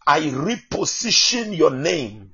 [0.07, 2.31] I reposition your name.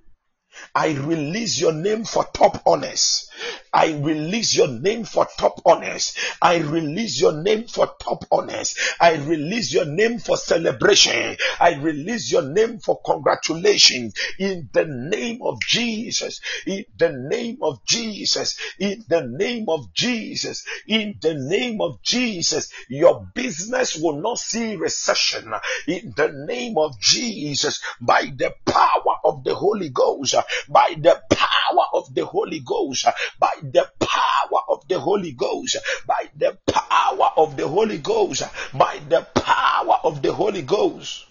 [0.76, 3.32] I release your name for top honors.
[3.74, 6.16] I release your name for top honors.
[6.40, 8.76] I release your name for top honors.
[9.00, 11.38] I release your name for celebration.
[11.60, 16.40] I release your name for congratulations in the name of Jesus.
[16.68, 18.60] In the name of Jesus.
[18.78, 20.66] In the name of Jesus.
[20.88, 22.72] In the name of Jesus.
[22.90, 25.52] Your business will not see recession
[25.88, 30.36] in the name of Jesus by the power of the Holy Ghost.
[30.70, 33.08] By the power of the Holy Ghost.
[33.40, 38.44] By the power of the Holy Ghost, by the power of the Holy Ghost,
[38.74, 41.26] by the power of the Holy Ghost.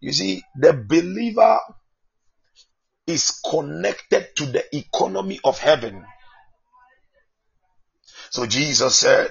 [0.00, 1.58] You see, the believer
[3.06, 6.04] is connected to the economy of heaven.
[8.30, 9.30] So Jesus said,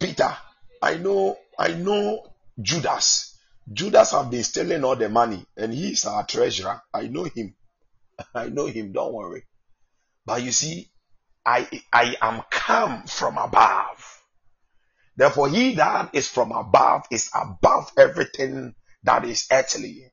[0.00, 0.36] Peter,
[0.82, 3.38] I know, I know Judas.
[3.72, 6.82] Judas have been stealing all the money and he is our treasurer.
[6.92, 7.54] I know him.
[8.34, 8.92] I know him.
[8.92, 9.44] Don't worry.
[10.24, 10.90] But you see,
[11.44, 14.22] I, I am come from above.
[15.16, 20.12] Therefore, he that is from above is above everything that is earthly.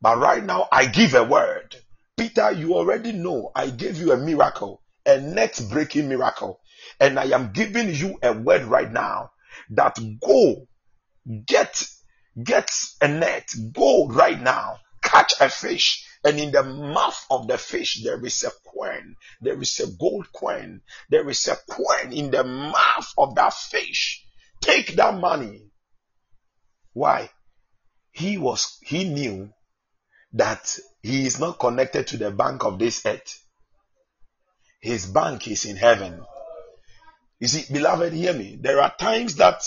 [0.00, 1.74] But right now, I give a word.
[2.16, 6.60] Peter, you already know I gave you a miracle, a net breaking miracle.
[7.00, 9.30] And I am giving you a word right now
[9.70, 10.68] that go
[11.46, 11.82] get,
[12.42, 17.56] get a net, go right now, catch a fish and in the mouth of the
[17.56, 19.14] fish, there is a coin.
[19.40, 20.80] There is a gold coin.
[21.08, 24.24] There is a coin in the mouth of that fish.
[24.60, 25.70] Take that money.
[26.92, 27.30] Why?
[28.10, 29.50] He was, he knew
[30.32, 33.40] that he is not connected to the bank of this earth.
[34.80, 36.24] His bank is in heaven.
[37.38, 38.58] You see, beloved, hear me.
[38.60, 39.62] There are times that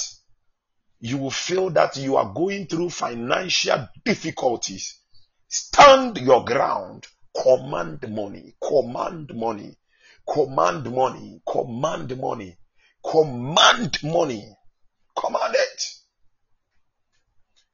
[0.99, 4.98] you will feel that you are going through financial difficulties.
[5.49, 7.07] Stand your ground.
[7.35, 8.53] Command money.
[8.61, 9.75] Command money.
[10.27, 11.41] Command money.
[11.47, 12.57] Command money.
[13.03, 14.55] Command money.
[15.15, 15.83] Command it.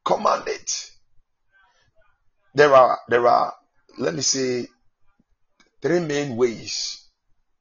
[0.05, 0.91] Command it.
[2.53, 3.53] There are, there are,
[3.97, 4.67] let me say,
[5.81, 7.05] three main ways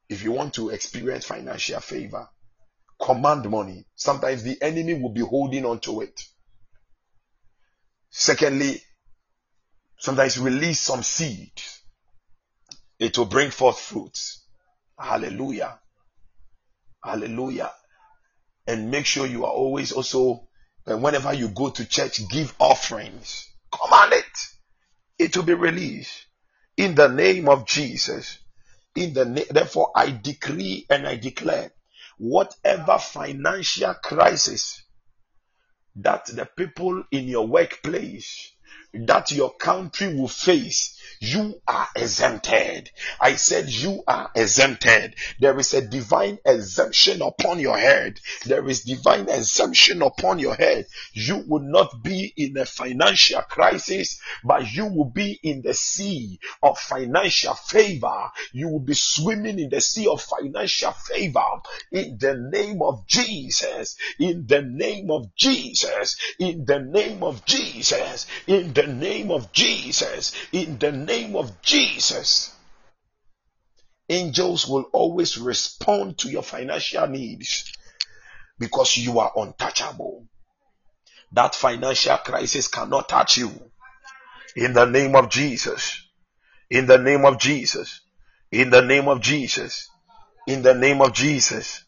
[0.07, 2.29] if you want to experience financial favor.
[3.01, 3.85] Command money.
[3.95, 6.21] Sometimes the enemy will be holding on to it.
[8.09, 8.81] Secondly,
[9.97, 11.81] Sometimes release some seeds.
[12.99, 14.45] It will bring forth fruits.
[14.99, 15.79] Hallelujah.
[17.03, 17.71] Hallelujah.
[18.67, 20.47] And make sure you are always also,
[20.87, 23.49] uh, whenever you go to church, give offerings.
[23.71, 24.47] Command it.
[25.17, 26.25] It will be released.
[26.77, 28.39] In the name of Jesus.
[28.95, 31.71] In the name, therefore I decree and I declare
[32.17, 34.83] whatever financial crisis
[35.97, 38.51] that the people in your workplace
[38.95, 42.89] that your country will face, you are exempted.
[43.19, 45.15] I said you are exempted.
[45.39, 48.19] There is a divine exemption upon your head.
[48.45, 50.87] There is divine exemption upon your head.
[51.13, 56.39] You will not be in a financial crisis, but you will be in the sea
[56.61, 58.29] of financial favor.
[58.51, 63.95] You will be swimming in the sea of financial favor in the name of Jesus.
[64.19, 66.17] In the name of Jesus.
[66.39, 68.27] In the name of Jesus.
[68.47, 70.33] In the name of Jesus.
[70.51, 72.53] In the name of Jesus.
[74.09, 77.71] Angels will always respond to your financial needs
[78.59, 80.27] because you are untouchable.
[81.31, 83.51] That financial crisis cannot touch you.
[84.55, 86.01] In the name of Jesus.
[86.69, 88.01] In the name of Jesus.
[88.51, 89.89] In the name of Jesus.
[90.47, 91.83] In the name of Jesus.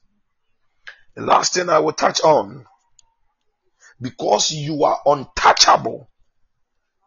[1.15, 2.65] The last thing I will touch on
[3.99, 6.09] because you are untouchable,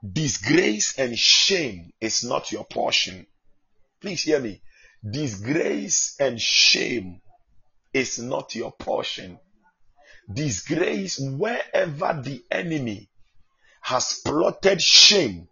[0.09, 3.27] disgrace and shame is not your portion.
[4.01, 4.63] Please hear me.
[5.09, 7.21] Disgrace and shame
[7.93, 9.39] is not your portion.
[10.33, 13.09] Disgrace wherever the enemy
[13.83, 15.49] has plotted shame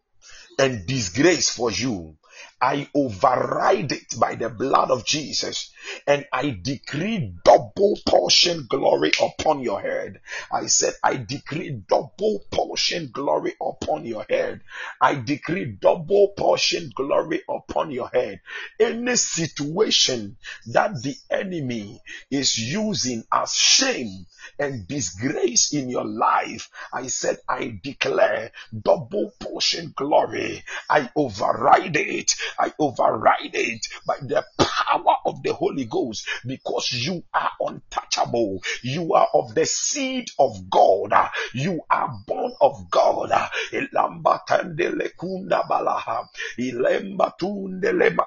[0.59, 2.17] and disgrace for you.
[2.61, 5.73] I override it by the blood of Jesus
[6.07, 10.21] and I decree double portion glory upon your head.
[10.53, 14.63] I said, I decree double portion glory upon your head.
[15.01, 18.41] I decree double portion glory upon your head.
[18.81, 20.37] Any situation
[20.67, 24.27] that the enemy is using as shame
[24.59, 28.51] and disgrace in your life, I said, I declare
[28.83, 30.65] double portion glory.
[30.91, 32.35] I override it.
[32.59, 38.63] I override it by the power of the Holy Ghost because you are untouchable.
[38.83, 41.13] You are of the seed of God.
[41.55, 43.31] You are born of God.
[43.73, 45.63] Ilamba tandele kunda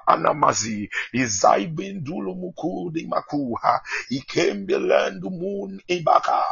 [0.06, 0.88] anamazi.
[5.88, 6.42] Ibaka.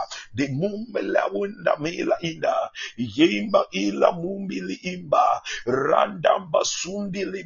[1.81, 2.55] Mila inda.
[2.99, 5.43] Yemba ila mumbili imba.
[5.66, 7.45] Randamba sundili.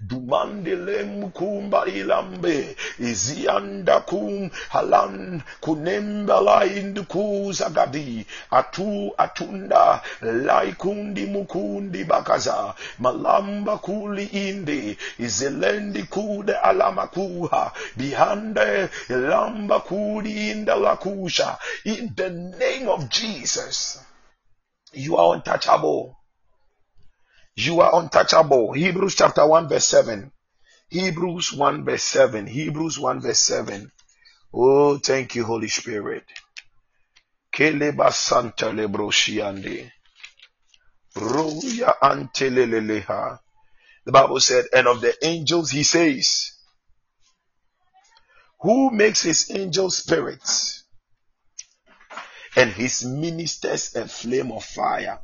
[0.00, 2.76] Dumandele mukumba ilambe.
[2.98, 8.26] Izianda kum halan kunembala indukuzagadi.
[8.50, 12.74] Atu atunda laikundi mukundi bakaza.
[12.98, 14.98] Malamba kuli indi.
[15.18, 17.72] Izelendi kude alamakuha.
[17.96, 21.58] Bihande lamba kuli inda lakusha.
[21.84, 23.98] In the name of Jesus.
[24.92, 26.19] You are untouchable.
[27.62, 28.72] You are untouchable.
[28.72, 30.32] Hebrews chapter 1 verse 7.
[30.88, 32.46] Hebrews 1 verse 7.
[32.46, 33.92] Hebrews 1 verse 7.
[34.54, 36.24] Oh, thank you, Holy Spirit.
[37.52, 37.92] The
[44.06, 46.52] Bible said, and of the angels he says,
[48.60, 50.84] who makes his angels spirits
[52.56, 55.20] and his ministers a flame of fire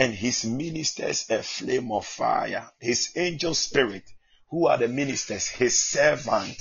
[0.00, 2.70] and his ministers a flame of fire.
[2.80, 4.04] His angel spirit,
[4.48, 5.46] who are the ministers?
[5.46, 6.56] His servant.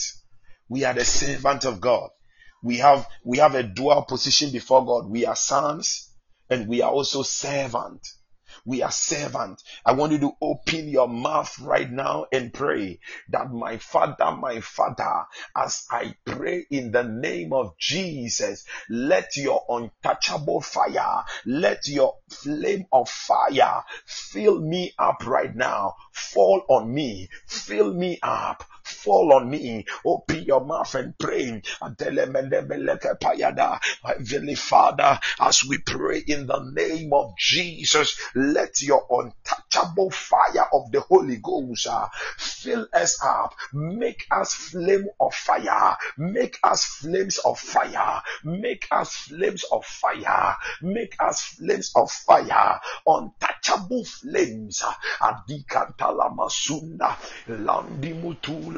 [0.68, 2.10] We are the servant of God.
[2.62, 5.10] We have, we have a dual position before God.
[5.10, 6.12] We are sons
[6.50, 8.06] and we are also servant.
[8.66, 9.64] We are servant.
[9.86, 14.60] I want you to open your mouth right now and pray that my father, my
[14.62, 15.26] father,
[15.56, 22.86] as I pray in the name of Jesus, let your untouchable fire, let your flame
[22.92, 25.96] of fire fill me up right now.
[26.12, 27.30] Fall on me.
[27.48, 29.86] Fill me up fall on me.
[30.06, 31.62] Open your mouth and pray.
[34.04, 40.92] Heavenly Father, as we pray in the name of Jesus, let your untouchable fire of
[40.92, 43.54] the Holy Ghost uh, fill us up.
[43.74, 45.98] Make us flame of fire.
[46.18, 48.22] Make us flames of fire.
[48.44, 50.56] Make us flames of fire.
[50.82, 52.80] Make us flames of fire.
[53.06, 54.84] Untouchable flames.
[55.22, 57.16] Adikantala masunda.
[57.48, 58.14] Landi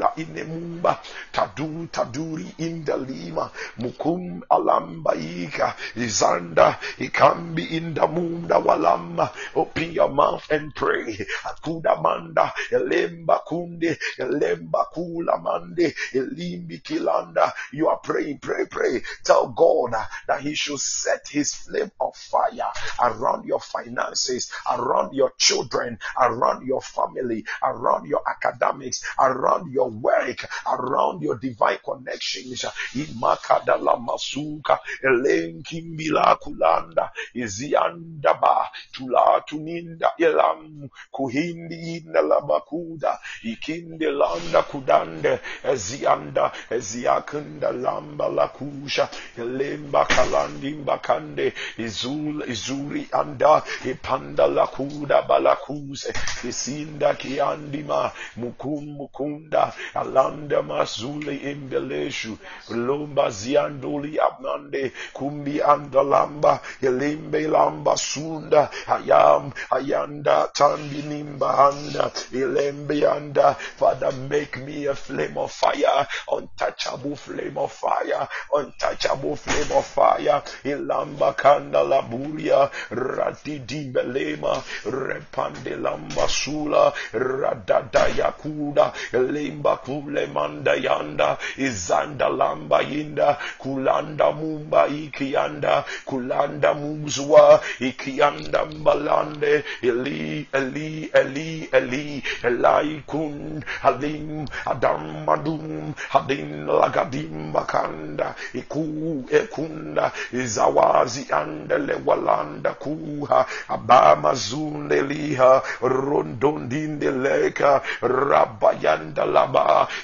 [0.01, 0.99] mutula inemumba.
[1.31, 3.51] Tadu taduri indalima.
[3.77, 5.75] Mukum alambaika.
[5.95, 9.29] Izanda ikambi indamunda walama.
[9.55, 11.17] Open your mouth and pray.
[11.45, 12.53] Akuda manda.
[12.71, 17.51] Elemba kunde Zonde, Lemba Kula Mande, Elimbi Kilanda.
[17.71, 19.01] You are praying, pray, pray.
[19.23, 19.93] Tell God
[20.27, 22.71] that He should set His flame of fire
[23.01, 30.47] around your finances, around your children, around your family, around your academics, around your work,
[30.67, 32.65] around your divine connections.
[32.95, 48.27] Imakadala Masuka, Elenkimbila Kulanda, Iziandaba, Tulatuninda Elam, Kuhindi Nalabakuda, Ikinde Landa Kudande, Ezianda, Eziakunda Lamba
[48.29, 56.11] Lakusha, Elemba Kalandimba Kande, Izul, Izuri Anda, Ipanda Lakuda Balakuse,
[56.43, 62.37] Isinda Kiandima, Mukum Mukunda, Alanda Masuli Imbeleshu,
[62.69, 73.53] Lomba Zianduli Abnande, Kumbi Andalamba, Elimbe Lamba Sunda, Ayam, Ayanda, Tandi Nimba Anda, Elembe Anda,
[73.53, 80.41] Father, make me a flame of fire, untouchable flame of fire, untouchable flame of fire,
[80.63, 92.29] Ilamba Kanda Laburia, Ratidi Belema, Repande Lamba Sula, Radada Yakuda, Lemba Kule Manda Yanda, Izanda
[92.29, 103.63] Lamba Yinda, Kulanda Mumba Ikianda, Kulanda Muzwa, Ikianda Mbalande, Eli, Eli, Eli, Eli, Elai Kun,
[103.81, 117.11] Hadim, Adam Madum, Hadim Lagadim Bakanda, Iku Ekunda, Izawazi Andele Walanda Kuha, Abama Zundeliha, Rondondinde
[117.11, 119.25] Leka, Rabayanda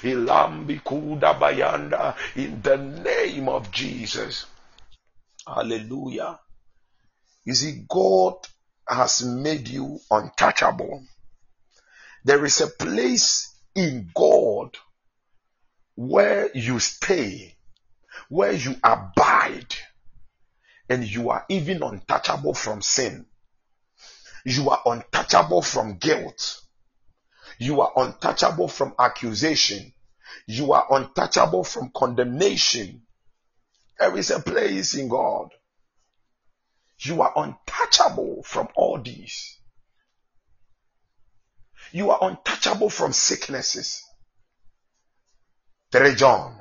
[0.02, 4.46] Ilambi Kuda Bayanda, in the name of Jesus.
[5.46, 6.38] Hallelujah.
[7.44, 8.34] You see, God
[8.86, 11.04] has made you untouchable.
[12.24, 14.76] There is a place in God
[15.94, 17.56] where you stay,
[18.28, 19.74] where you abide,
[20.88, 23.26] and you are even untouchable from sin.
[24.44, 26.62] You are untouchable from guilt.
[27.58, 29.92] You are untouchable from accusation.
[30.46, 33.02] You are untouchable from condemnation.
[33.98, 35.50] There is a place in God.
[37.00, 39.58] You are untouchable from all these.
[41.92, 44.02] You are untouchable from sicknesses.
[45.90, 46.60] 3 John,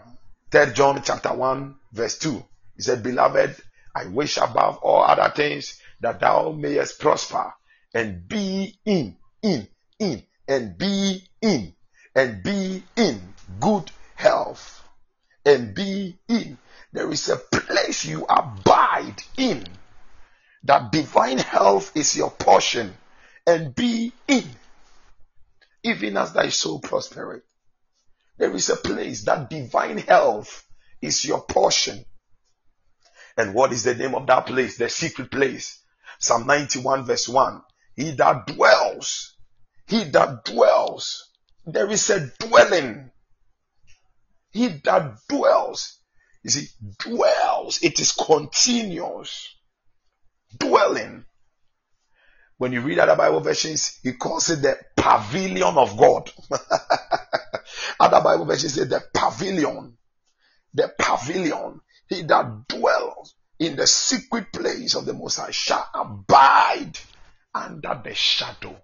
[0.52, 2.44] 3 John chapter 1 verse 2.
[2.76, 3.56] He said, Beloved,
[3.95, 7.53] I wish above all other things that thou mayest prosper
[7.94, 9.68] and be in, in,
[9.99, 11.74] in, and be in,
[12.15, 14.84] and be in good health,
[15.45, 16.57] and be in.
[16.94, 19.68] There is a place you abide in.
[20.64, 22.95] That divine health is your portion,
[23.45, 24.45] and be in,
[25.84, 27.44] even as thy soul prospereth.
[28.38, 30.65] There is a place that divine health
[31.02, 32.06] is your portion.
[33.36, 34.78] And what is the name of that place?
[34.78, 35.80] The secret place.
[36.19, 37.61] Psalm 91 verse 1.
[37.95, 39.36] He that dwells,
[39.88, 41.30] he that dwells,
[41.65, 43.11] there is a dwelling.
[44.51, 45.99] He that dwells,
[46.43, 46.68] you see,
[46.99, 49.55] dwells, it is continuous.
[50.57, 51.26] Dwelling.
[52.57, 56.31] When you read other Bible versions, he calls it the pavilion of God.
[57.99, 59.97] other Bible versions say the pavilion.
[60.73, 61.80] The pavilion.
[62.09, 66.97] He that dwells in the secret place of the Most High shall abide
[67.53, 68.81] under the shadow.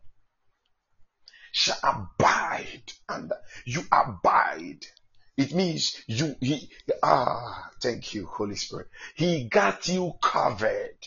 [1.55, 4.88] Shall abide under you abide.
[5.38, 6.71] It means you he
[7.03, 8.88] ah thank you, Holy Spirit.
[9.13, 10.97] He got you covered.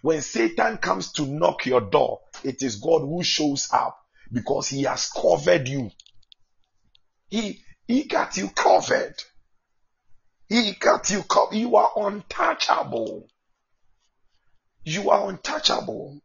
[0.00, 3.98] When Satan comes to knock your door, it is God who shows up
[4.30, 5.90] because he has covered you.
[7.28, 9.16] He he got you covered.
[10.48, 11.56] He got you covered.
[11.56, 13.26] You are untouchable.
[14.84, 16.22] You are untouchable.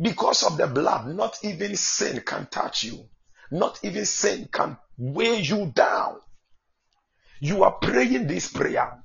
[0.00, 3.08] Because of the blood, not even sin can touch you.
[3.50, 6.20] Not even sin can weigh you down.
[7.40, 9.02] You are praying this prayer.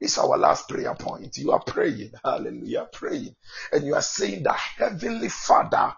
[0.00, 1.36] It's our last prayer point.
[1.36, 2.12] You are praying.
[2.24, 2.88] Hallelujah.
[2.92, 3.34] Praying.
[3.72, 5.94] And you are saying that Heavenly Father,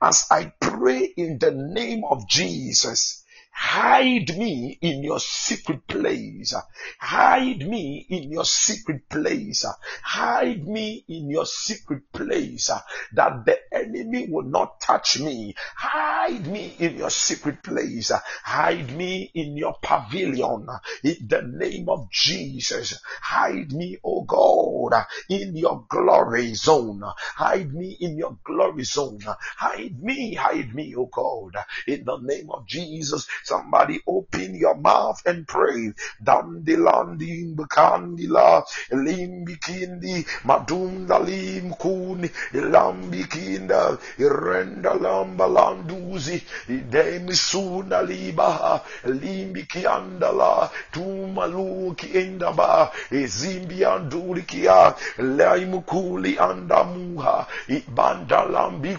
[0.00, 3.21] as I pray in the name of Jesus,
[3.54, 6.54] Hide me in your secret place.
[6.98, 9.64] Hide me in your secret place.
[10.02, 12.70] Hide me in your secret place
[13.12, 15.54] that the enemy will not touch me.
[15.76, 18.10] Hide me in your secret place.
[18.42, 20.66] Hide me in your pavilion
[21.04, 22.98] in the name of Jesus.
[23.20, 27.02] Hide me, oh God, in your glory zone.
[27.36, 29.20] Hide me in your glory zone.
[29.56, 33.26] Hide me, hide me, oh God, in the name of Jesus.
[33.44, 35.92] Somebody open your mouth and pray.
[36.22, 38.62] Dandilandi Bukandila
[38.92, 57.46] Limbikindi Madunda Limkuni Lambikinda Irenda Lamba Landuzi Demisuna Libaha Limbikiandala Tumaluki Indaba Zimbiandurikia Laimukuli Andamuha
[57.68, 58.98] Ibandalambi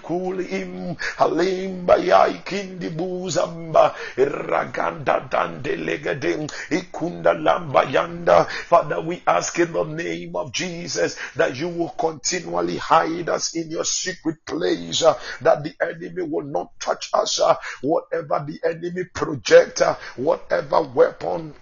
[0.51, 3.95] im Halimba Yaikindi Buzamba
[4.33, 8.49] Raganda Dandelegading Ikunda Lamba Yanda.
[8.49, 13.69] Father we ask in the name of Jesus that you will continually hide us in
[13.69, 19.03] your secret place uh, that the enemy will not touch us uh, whatever the enemy
[19.13, 21.53] project uh, whatever weapon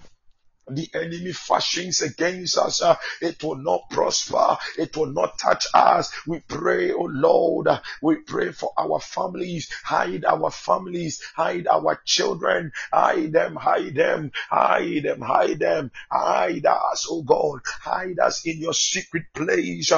[0.76, 4.57] the enemy fashions against us, uh, it will not prosper.
[4.77, 6.11] It will not touch us.
[6.27, 7.68] We pray, oh Lord,
[8.02, 9.69] we pray for our families.
[9.84, 11.22] Hide our families.
[11.35, 12.72] Hide our children.
[12.91, 15.91] Hide them, hide them, hide them, hide them.
[16.11, 17.61] Hide us, oh God.
[17.65, 19.91] Hide us in your secret place.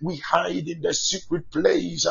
[0.00, 2.06] We hide in the secret place.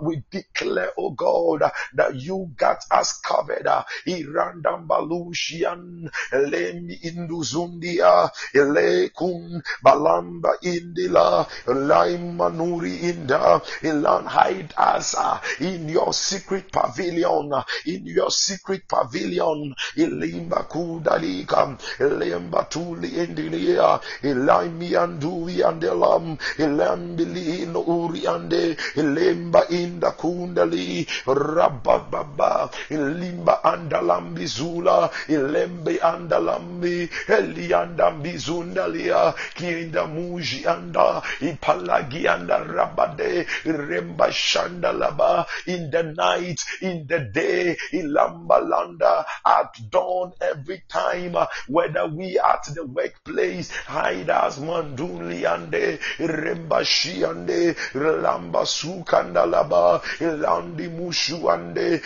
[0.00, 3.66] We declare, oh God, that you got us covered.
[4.06, 16.70] Irandambalushian Lemi Induzundia Elekun Balamba Indila Laimanuri Inda Ilan hide us uh, in your secret
[16.72, 17.52] pavilion
[17.86, 28.76] in your secret pavilion Ilimba Kudalika Ilimba Tuli Indilia Ilaimi Andui Andelam Ilambili Uri Ande
[28.96, 35.10] Ilimba Inda Kundali Rabababa Ilimba andalambi zula.
[35.28, 37.08] Ilembe andalambi.
[37.28, 39.34] Eliandambi zundalia.
[39.54, 41.22] Kinda muji anda.
[41.40, 43.46] Ipalagi anda rabade.
[43.64, 45.46] Remba shandalaba.
[45.66, 49.24] In the night, in the day, Ilamba landa.
[49.44, 51.36] At dawn, every time,
[51.68, 55.98] whether we at the workplace, hide us manduli ande.
[56.18, 57.76] Remba shiande.
[57.94, 60.00] Lamba sukandalaba.
[60.20, 62.00] Ilandi mushu ande.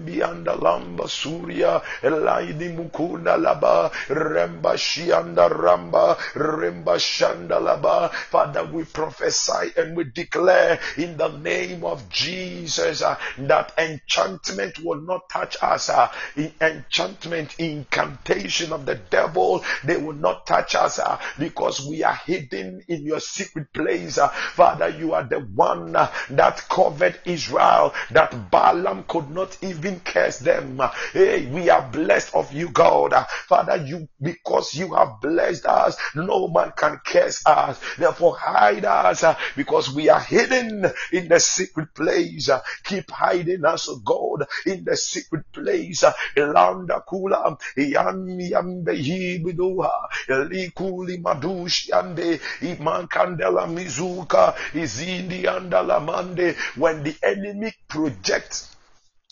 [0.00, 8.10] Ilembi Bianda Lamba Surya Elaidi Mukunda Laba Remba Shianda Ramba Remba Shanda Laba.
[8.12, 15.00] Father we prophesy and we declare in the name of Jesus uh, that enchantment will
[15.00, 20.98] not touch us uh, in enchantment incantation of the devil they will not touch us
[20.98, 25.94] uh, because we are hidden in your secret place uh, Father you are the one
[25.96, 30.80] uh, that covered Israel that Balaam could not even curse them.
[31.12, 33.12] Hey, we are blessed of you, God.
[33.48, 37.80] Father, you because you have blessed us, no man can curse us.
[37.96, 39.24] Therefore, hide us
[39.56, 42.48] because we are hidden in the secret place.
[42.84, 46.04] Keep hiding us, God, in the secret place.
[46.36, 49.90] Elanda kula, yami yambe hibiduha,
[50.28, 56.54] elikuli madushi ande, iman kandela mizuka, izindi andala mande.
[56.76, 58.69] When the enemy projects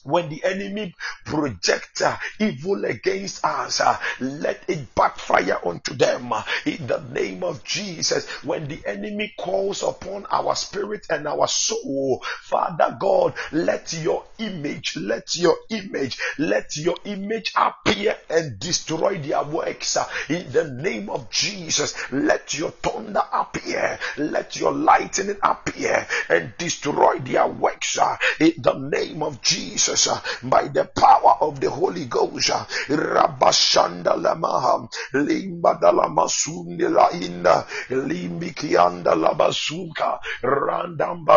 [0.09, 0.95] when the enemy
[1.27, 7.45] projects uh, evil against us, uh, let it backfire unto them uh, in the name
[7.45, 8.27] of Jesus.
[8.43, 14.97] When the enemy calls upon our spirit and our soul, Father God, let your image,
[14.97, 19.99] let your image, let your image appear and destroy their works
[20.31, 21.95] in the name of Jesus.
[22.11, 27.99] Let your thunder appear, let your lightning appear and destroy their works
[28.41, 29.98] in the name of Jesus.
[29.99, 32.51] Jesus uh, by the power of the Holy Ghost.
[32.51, 40.21] Uh, Rabashanda lamaha limbadala masundi la inda limbikianda labasuka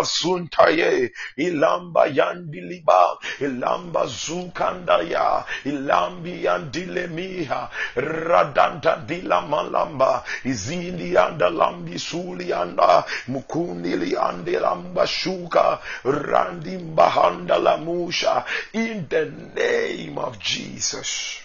[0.03, 12.53] suntaye ilamba yandiliba ilamba zukanda ya ilambi yandilemiha radanta dila malamba izindi anda lambi suli
[12.53, 19.25] anda mukundili ande lamba shuka randimba handa lamusha in the
[19.55, 21.41] name of Jesus.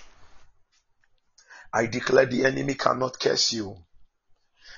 [1.73, 3.85] I declare the enemy cannot curse you.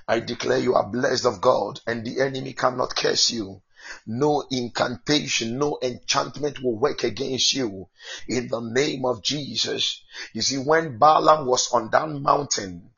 [0.07, 3.63] I declare you are blessed of God and the enemy cannot curse you.
[4.07, 7.89] No incantation, no enchantment will work against you
[8.27, 10.03] in the name of Jesus.
[10.33, 12.91] You see, when Balaam was on that mountain,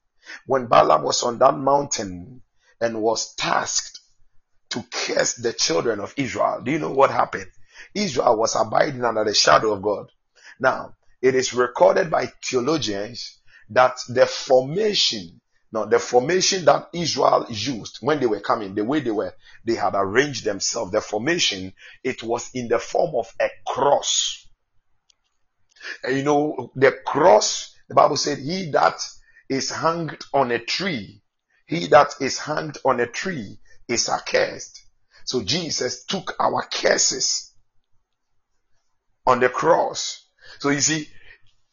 [0.47, 2.43] when Balaam was on that mountain
[2.81, 4.01] and was tasked
[4.71, 7.51] to curse the children of Israel, do you know what happened?
[7.95, 10.11] Israel was abiding under the shadow of God.
[10.59, 13.41] Now, it is recorded by theologians
[13.71, 15.41] that the formation,
[15.73, 19.35] now the formation that Israel used when they were coming, the way they were,
[19.65, 21.73] they had arranged themselves, the formation,
[22.03, 24.47] it was in the form of a cross.
[26.03, 29.01] And you know, the cross, the Bible said, he that
[29.49, 31.23] is hanged on a tree,
[31.67, 33.59] he that is hanged on a tree
[33.89, 34.85] is accursed.
[35.25, 37.50] So Jesus took our curses
[39.27, 40.27] on the cross.
[40.59, 41.09] So you see,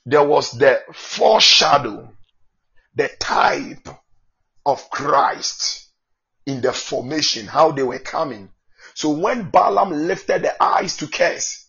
[0.06, 2.10] there was the foreshadow,
[2.96, 3.88] the type
[4.66, 5.90] of Christ
[6.46, 8.50] in the formation, how they were coming.
[8.94, 11.68] So when Balaam lifted the eyes to curse,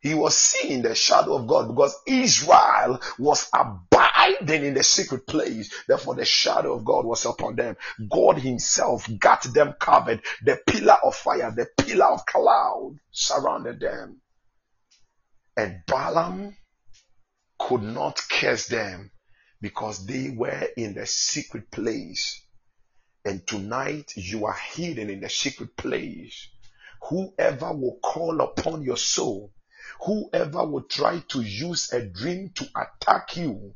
[0.00, 5.72] he was seeing the shadow of God because Israel was abiding in the secret place.
[5.88, 7.76] Therefore, the shadow of God was upon them.
[8.08, 10.22] God Himself got them covered.
[10.44, 14.20] The pillar of fire, the pillar of cloud surrounded them.
[15.56, 16.56] And Balaam
[17.58, 19.10] could not curse them
[19.60, 22.42] because they were in the secret place.
[23.24, 26.48] And tonight you are hidden in the secret place.
[27.08, 29.52] Whoever will call upon your soul,
[30.04, 33.74] whoever will try to use a dream to attack you,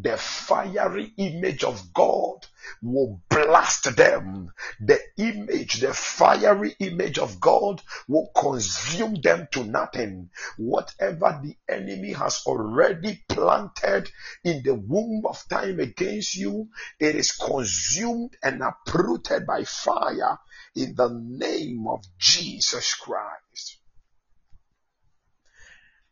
[0.00, 2.46] the fiery image of God
[2.80, 4.52] will blast them.
[4.80, 10.30] The image, the fiery image of God will consume them to nothing.
[10.56, 14.08] Whatever the enemy has already planted
[14.44, 16.68] in the womb of time against you,
[17.00, 20.38] it is consumed and uprooted by fire
[20.76, 23.78] in the name of Jesus Christ.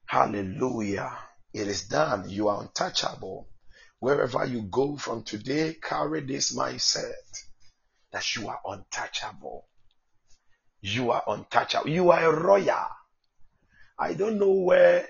[0.07, 1.17] Hallelujah.
[1.53, 2.29] It is done.
[2.29, 3.49] You are untouchable.
[3.99, 7.13] Wherever you go from today, carry this mindset
[8.13, 9.67] that you are untouchable.
[10.81, 11.89] You are untouchable.
[11.89, 12.89] You are a royal.
[13.99, 15.09] I don't know where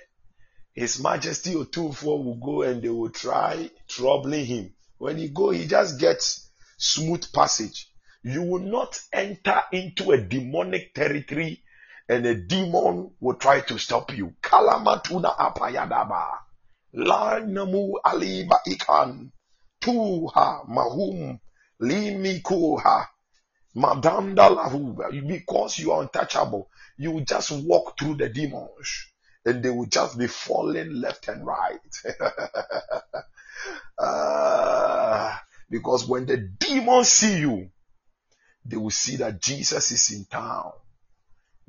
[0.73, 4.75] His Majesty Otumfuo will go and they will try troubling him.
[4.99, 7.91] When he go, he just gets smooth passage.
[8.23, 11.63] You will not enter into a demonic territory
[12.09, 14.35] and a demon will try to stop you.
[14.43, 16.39] Kalamatuna apayadaba.
[16.97, 19.31] La namu aliba ikan.
[19.81, 21.39] Tuha mahum
[21.81, 23.09] limikuha.
[23.77, 24.97] Madanda lahu.
[25.29, 29.07] Because you are untouchable, you just walk through the demons
[29.47, 31.79] and they will just be falling left and right.
[33.99, 35.37] uh,
[35.71, 37.71] because when the demons see you,
[38.65, 40.73] they will see that Jesus is in town.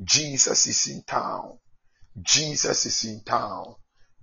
[0.04, 1.60] Jesus is in town.
[2.20, 3.76] Jesus is in town.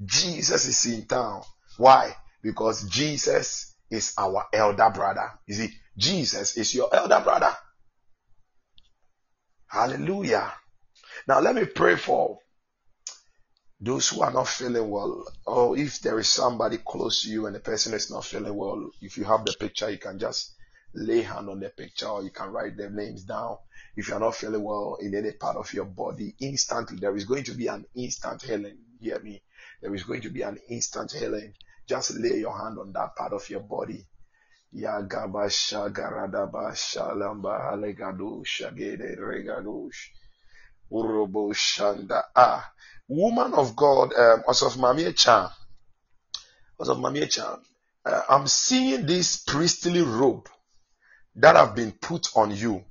[0.03, 1.43] Jesus is in town.
[1.77, 2.15] Why?
[2.43, 5.31] Because Jesus is our elder brother.
[5.47, 7.55] You see, Jesus is your elder brother.
[9.67, 10.53] Hallelujah.
[11.27, 12.39] Now let me pray for
[13.81, 15.25] those who are not feeling well.
[15.47, 18.91] Or if there is somebody close to you and the person is not feeling well,
[19.01, 20.55] if you have the picture, you can just
[20.95, 23.57] lay hand on the picture or you can write their names down.
[23.97, 27.25] If you are not feeling well in any part of your body, instantly there is
[27.25, 28.79] going to be an instant healing.
[29.01, 29.43] Hear me
[29.85, 31.53] there is going to be an instant healing.
[31.87, 34.07] Just lay your hand on that part of your body.
[42.35, 42.73] Ah,
[43.09, 45.51] woman of God, um, of Mamie Chan.
[46.81, 47.59] of Mamie Chan.
[48.07, 50.49] Uh, I'm seeing this priestly robe
[51.37, 52.83] that have been put on you.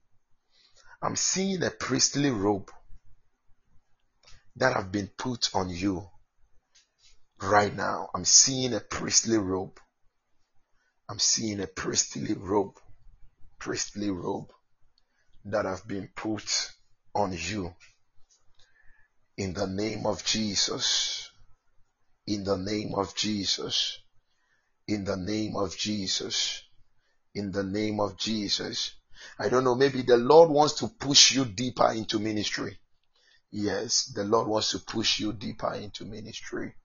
[1.01, 2.69] I'm seeing a priestly robe
[4.57, 6.07] that have been put on you
[7.43, 8.09] right now.
[8.15, 9.79] I'm seeing a priestly robe.
[11.09, 12.77] I'm seeing a priestly robe,
[13.59, 14.51] priestly robe
[15.45, 16.71] that have been put
[17.13, 17.73] on you.
[19.37, 21.29] In the name of Jesus.
[22.25, 23.99] In the name of Jesus.
[24.87, 26.63] In the name of Jesus.
[27.35, 28.93] In the name of Jesus.
[29.37, 32.77] I don't know, maybe the Lord wants to push you deeper into ministry.
[33.51, 36.75] Yes, the Lord wants to push you deeper into ministry.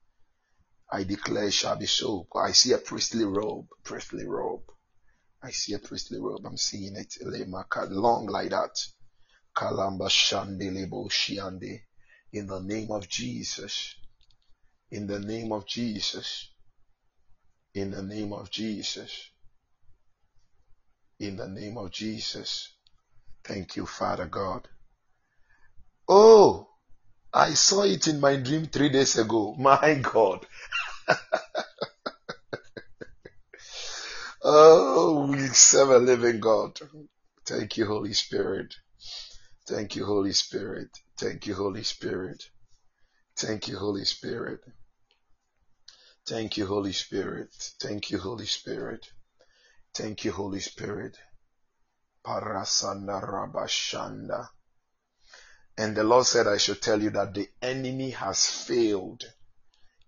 [0.90, 2.27] I declare shall be so.
[2.35, 4.62] I see a priestly robe, priestly robe.
[5.43, 6.47] I see a priestly robe.
[6.47, 7.15] I'm seeing it
[7.90, 8.77] long like that.
[9.56, 11.82] Kalamba Shandelebo Shiande.
[12.32, 13.94] In the name of Jesus.
[14.90, 16.48] In the name of Jesus.
[17.74, 19.31] In the name of Jesus.
[21.20, 22.73] In the name of Jesus.
[23.44, 24.69] Thank you, Father God.
[26.09, 26.69] Oh,
[27.32, 29.55] I saw it in my dream three days ago.
[29.59, 30.47] My God.
[34.43, 36.78] Oh, we serve a living God.
[37.47, 38.74] Thank you, Holy Spirit.
[39.68, 40.89] Thank you, Holy Spirit.
[41.18, 42.44] Thank you, Holy Spirit.
[43.36, 44.60] Thank you, Holy Spirit.
[46.26, 47.51] Thank you, Holy Spirit.
[47.80, 49.06] Thank you, Holy Spirit.
[49.94, 51.16] Thank you, Holy Spirit.
[52.24, 54.48] Parasanda Rabashanda.
[55.78, 59.24] And the Lord said, I should tell you that the enemy has failed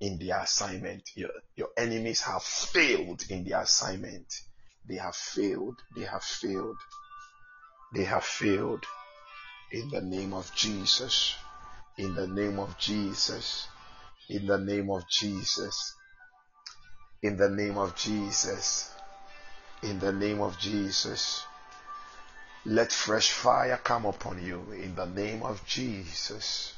[0.01, 1.02] in their assignment.
[1.14, 4.32] Your, your enemies have failed in their assignment.
[4.89, 5.77] They have failed.
[5.94, 6.78] They have failed.
[7.94, 8.85] They have failed.
[9.72, 11.35] In the name of Jesus.
[11.98, 13.68] In the name of Jesus.
[14.28, 15.94] In the name of Jesus.
[17.22, 18.90] In the name of Jesus.
[19.82, 21.44] In the name of Jesus.
[22.64, 26.74] Let fresh fire come upon you in the name of Jesus.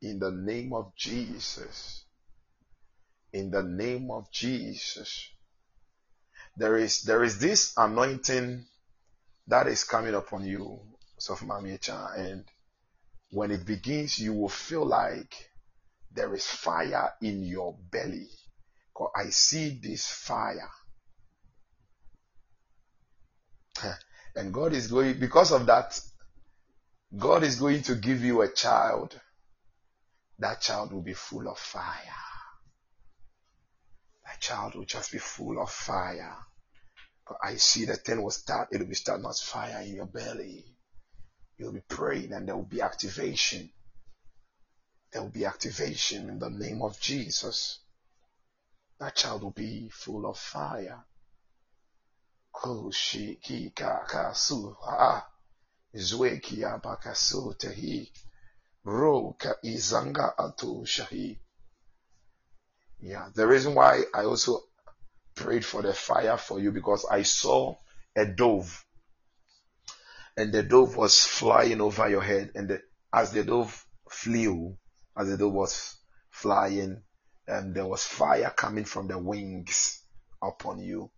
[0.00, 2.05] In the name of Jesus.
[3.36, 5.28] In the name of Jesus.
[6.56, 8.64] There is there is this anointing
[9.46, 10.80] that is coming upon you,
[11.20, 12.44] Sofmamicha, and
[13.30, 15.50] when it begins, you will feel like
[16.10, 18.30] there is fire in your belly.
[18.88, 20.70] Because I see this fire.
[24.34, 25.98] And God is going, because of that,
[27.16, 29.18] God is going to give you a child.
[30.38, 32.26] That child will be full of fire.
[34.40, 36.36] Child will just be full of fire.
[37.26, 40.06] But I see the thing will start, it will be starting as fire in your
[40.06, 40.64] belly.
[41.58, 43.70] You'll be praying and there will be activation.
[45.12, 47.78] There will be activation in the name of Jesus.
[48.98, 51.04] That child will be full of fire.
[52.52, 52.90] Ha
[55.94, 58.10] zweki abakasu tehi
[58.84, 61.38] ro ka izanga atu shahi.
[63.00, 64.60] Yeah, the reason why I also
[65.34, 67.76] prayed for the fire for you because I saw
[68.16, 68.86] a dove
[70.36, 72.82] and the dove was flying over your head and the,
[73.12, 74.76] as the dove flew,
[75.16, 75.96] as the dove was
[76.30, 77.02] flying,
[77.46, 80.02] and there was fire coming from the wings
[80.42, 81.10] upon you.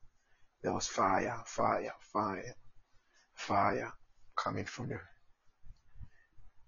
[0.63, 2.55] There was fire, fire, fire,
[3.35, 3.93] fire
[4.37, 5.09] coming from there.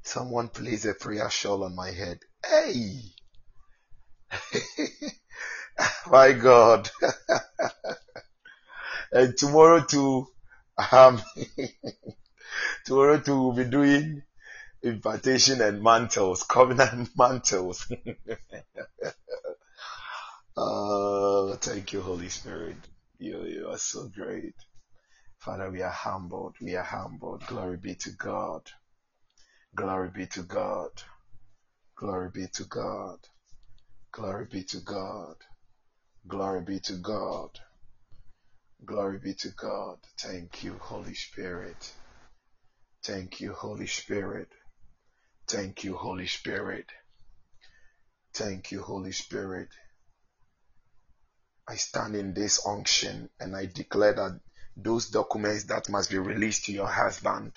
[0.02, 2.18] Someone placed a prayer shawl on my head.
[2.44, 3.12] Hey!
[6.10, 6.90] my God.
[9.12, 10.26] and tomorrow too,
[10.92, 11.20] um,
[12.84, 14.22] tomorrow too we'll be doing
[14.82, 17.90] impartation and mantles, covenant mantles.
[20.56, 22.76] oh, thank you, Holy Spirit.
[23.18, 24.54] You, you are so great.
[25.38, 26.56] Father, we are humbled.
[26.60, 27.46] We are humbled.
[27.46, 28.62] Glory be to God.
[29.74, 30.90] Glory be to God.
[31.96, 33.18] Glory be to God.
[34.12, 35.36] Glory be to God.
[36.26, 37.50] Glory be to God.
[38.84, 39.98] Glory be to God.
[40.18, 41.92] Thank you, Holy Spirit.
[43.04, 44.48] Thank you, Holy Spirit.
[45.48, 46.86] Thank you, Holy Spirit.
[48.34, 49.68] Thank you, Holy Spirit.
[51.68, 54.40] I stand in this unction and I declare that
[54.76, 57.52] those documents that must be released to your husband,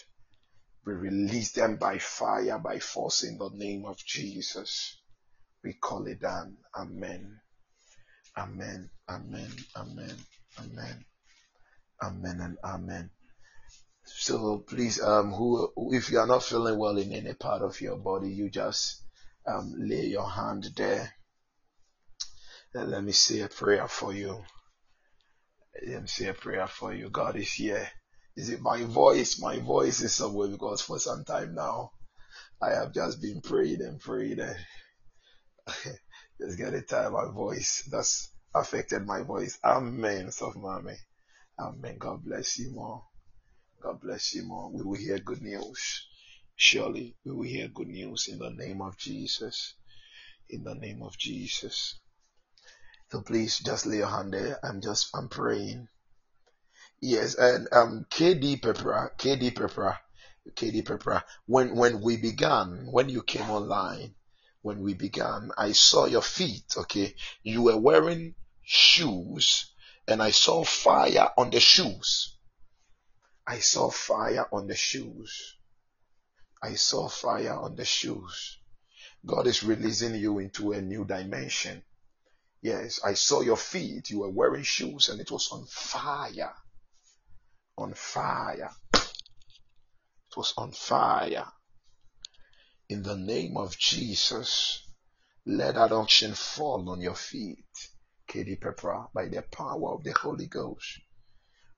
[0.85, 4.97] we release them by fire, by force in the name of Jesus.
[5.63, 6.57] We call it done.
[6.75, 7.39] Amen.
[8.37, 8.89] Amen.
[9.09, 9.51] Amen.
[9.77, 10.15] Amen.
[10.59, 11.05] Amen.
[12.01, 13.09] Amen and amen.
[14.05, 17.97] So please, um, who, if you are not feeling well in any part of your
[17.97, 19.03] body, you just
[19.47, 21.13] um, lay your hand there
[22.73, 24.43] let me say a prayer for you.
[25.87, 27.09] Let me say a prayer for you.
[27.09, 27.87] God is here.
[28.35, 29.39] Is it my voice?
[29.39, 31.91] My voice is somewhere because for some time now
[32.61, 34.55] I have just been praying and praying and
[36.39, 37.87] just tired of my voice.
[37.91, 39.59] That's affected my voice.
[39.63, 40.31] Amen.
[40.31, 40.95] Soft mommy.
[41.59, 41.97] Amen.
[41.97, 43.03] God bless you more.
[43.81, 44.71] God bless you more.
[44.71, 46.07] We will hear good news.
[46.55, 49.73] Surely we will hear good news in the name of Jesus.
[50.49, 51.99] In the name of Jesus.
[53.11, 54.59] So please just lay your hand there.
[54.63, 55.87] I'm just I'm praying.
[57.01, 59.99] Yes, and um KD Pepper, KD Pepper,
[60.51, 61.23] KD Pepper.
[61.45, 64.15] When when we began, when you came online,
[64.63, 66.73] when we began, I saw your feet.
[66.75, 68.33] Okay, you were wearing
[68.63, 69.71] shoes,
[70.07, 72.37] and I saw fire on the shoes.
[73.45, 75.57] I saw fire on the shoes.
[76.61, 78.57] I saw fire on the shoes.
[79.25, 81.83] God is releasing you into a new dimension.
[82.61, 84.09] Yes, I saw your feet.
[84.09, 86.53] You were wearing shoes and it was on fire.
[87.77, 88.71] On fire.
[88.93, 91.51] It was on fire.
[92.89, 94.85] In the name of Jesus,
[95.45, 97.65] let that unction fall on your feet.
[98.27, 100.99] Katie Pepper, by the power of the Holy Ghost,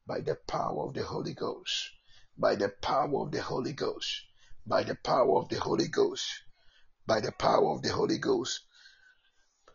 [0.08, 1.92] by the power of the Holy Ghost,
[2.38, 4.24] by the power of the Holy Ghost,
[4.66, 6.26] by the power of the Holy Ghost,
[7.06, 8.62] by the power of the Holy Ghost,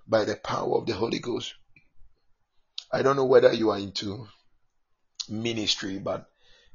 [0.07, 1.55] by the power of the Holy Ghost.
[2.93, 4.27] I don't know whether you are into
[5.29, 6.29] ministry, but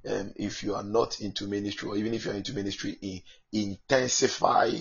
[0.08, 3.22] um, if you are not into ministry, or even if you are into ministry, in,
[3.52, 4.72] intensify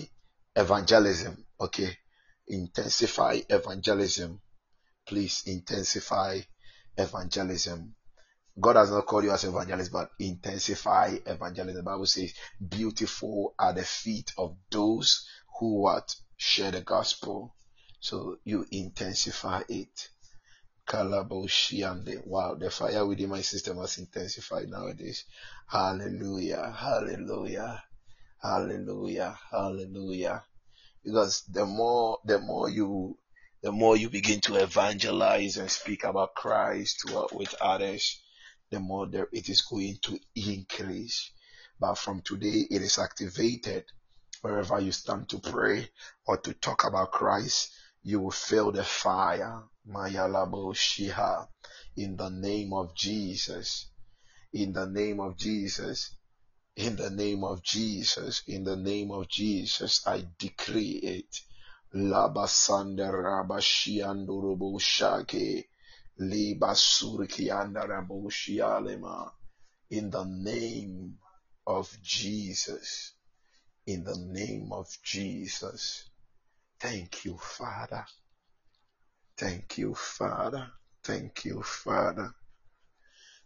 [0.55, 1.45] evangelism.
[1.59, 1.97] Okay,
[2.47, 4.41] intensify evangelism.
[5.07, 6.39] Please intensify
[6.97, 7.95] evangelism.
[8.59, 11.75] God has not called you as evangelist, but intensify evangelism.
[11.75, 12.33] The Bible says,
[12.67, 15.27] "Beautiful are the feet of those
[15.59, 17.55] who what share the gospel."
[17.99, 20.09] So you intensify it.
[20.87, 22.25] Kalaboshiande.
[22.25, 25.25] Wow, the fire within my system has intensified nowadays.
[25.67, 27.83] Hallelujah, hallelujah,
[28.41, 30.43] hallelujah, hallelujah.
[31.03, 33.17] Because the more, the more you,
[33.61, 38.21] the more you begin to evangelize and speak about Christ to, with others,
[38.71, 41.31] the more there it is going to increase.
[41.79, 43.85] But from today, it is activated
[44.41, 45.89] wherever you stand to pray
[46.25, 47.71] or to talk about Christ
[48.05, 49.63] you will feel the fire.
[49.87, 51.47] Mayalabo Shiha.
[51.95, 53.87] In the name of Jesus.
[54.51, 56.15] In the name of Jesus.
[56.75, 58.41] In the name of Jesus.
[58.47, 60.05] In the name of Jesus.
[60.07, 61.41] I decree it.
[61.93, 65.69] Labasanda Rabashiandurubu Shake.
[66.17, 67.49] Liba Surki
[69.91, 71.17] In the name
[71.67, 73.13] of Jesus.
[73.85, 76.09] In the name of Jesus.
[76.79, 78.05] Thank you, Father.
[79.37, 80.71] Thank you, Father.
[81.03, 82.33] Thank you, Father.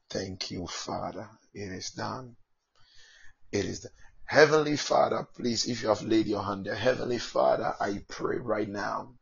[0.09, 1.29] Thank you, Father.
[1.53, 2.35] It is done.
[3.51, 3.91] It is done.
[4.25, 8.69] Heavenly Father, please, if you have laid your hand there, Heavenly Father, I pray right
[8.69, 9.15] now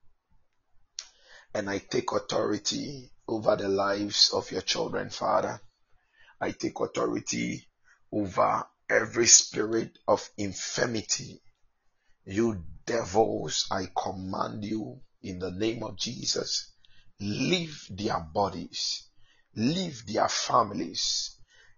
[1.54, 5.62] and I take authority over the lives of your children, Father.
[6.42, 7.68] I take authority
[8.12, 11.42] over every spirit of infirmity
[12.30, 16.72] you devils, I command you in the name of Jesus,
[17.20, 19.04] leave their bodies,
[19.56, 21.36] leave their families,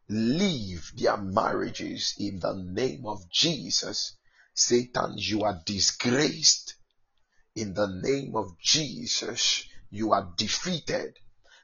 [0.10, 4.14] leave their marriages in the name of Jesus.
[4.54, 6.76] Satan, you are disgraced
[7.56, 9.64] in the name of Jesus.
[9.90, 11.18] You are defeated.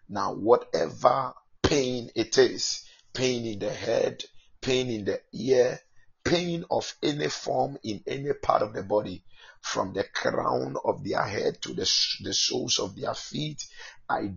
[0.08, 2.84] Now, whatever pain it is,
[3.14, 4.24] pain in the head,
[4.62, 5.80] pain in the ear,
[6.24, 9.24] pain of any form in any part of the body,
[9.66, 13.66] from the crown of their head to the, the soles of their feet.
[14.08, 14.36] I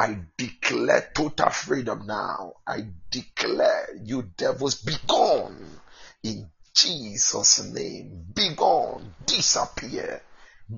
[0.00, 2.54] I declare total freedom now.
[2.66, 5.80] I declare you devils be gone
[6.24, 8.26] in Jesus' name.
[8.34, 10.22] Be gone, disappear,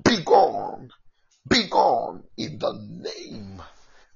[0.03, 0.91] be gone,
[1.47, 3.61] be gone in the name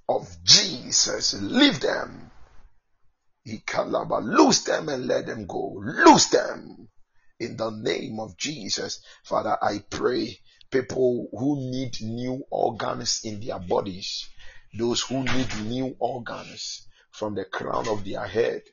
[0.07, 1.33] of Jesus.
[1.41, 2.24] Leave them.
[3.45, 5.81] Lose them and let them go.
[5.84, 6.89] Lose them.
[7.39, 9.01] In the name of Jesus.
[9.23, 10.39] Father, I pray
[10.72, 14.27] people who need new organs in their bodies,
[14.73, 18.63] those who need new organs from the crown of their head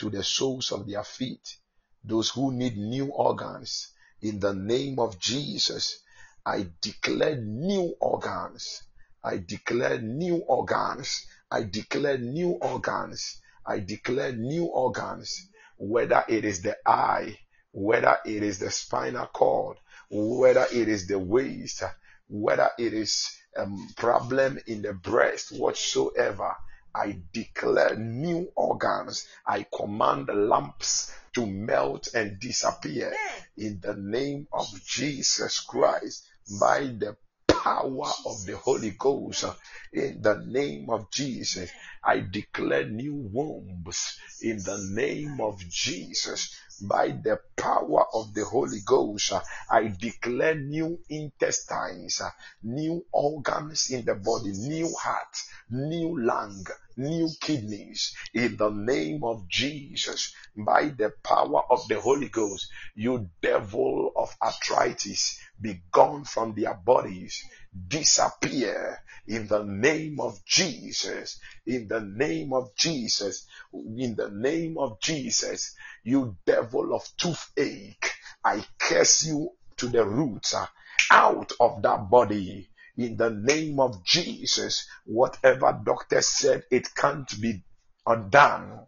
[0.00, 1.56] to the soles of their feet,
[2.04, 3.88] those who need new organs
[4.20, 6.00] in the name of Jesus.
[6.44, 8.82] I declare new organs
[9.22, 11.26] I declare new organs.
[11.50, 13.40] I declare new organs.
[13.66, 15.48] I declare new organs.
[15.76, 17.38] Whether it is the eye,
[17.72, 19.78] whether it is the spinal cord,
[20.10, 21.82] whether it is the waist,
[22.28, 23.26] whether it is
[23.56, 23.66] a
[23.96, 26.54] problem in the breast, whatsoever.
[26.94, 29.26] I declare new organs.
[29.46, 33.14] I command the lumps to melt and disappear
[33.56, 36.26] in the name of Jesus Christ
[36.58, 37.16] by the
[37.62, 39.44] power of the Holy Ghost
[39.92, 41.70] in the name of Jesus.
[42.02, 46.56] I declare new wombs in the name of Jesus.
[46.82, 49.34] By the power of the Holy Ghost,
[49.70, 52.22] I declare new intestines,
[52.62, 55.36] new organs in the body, new heart,
[55.68, 56.64] new lung,
[57.00, 62.70] new kidneys in the name of Jesus by the power of the Holy Ghost.
[62.94, 67.44] You devil of arthritis, be gone from their bodies,
[67.88, 71.40] disappear in the name of Jesus.
[71.66, 73.46] In the name of Jesus.
[73.72, 75.74] In the name of Jesus.
[76.04, 78.12] You devil of toothache,
[78.44, 80.66] I curse you to the roots uh,
[81.10, 84.86] out of that body in the name of Jesus.
[85.04, 87.62] Whatever doctor said it can't be
[88.06, 88.86] undone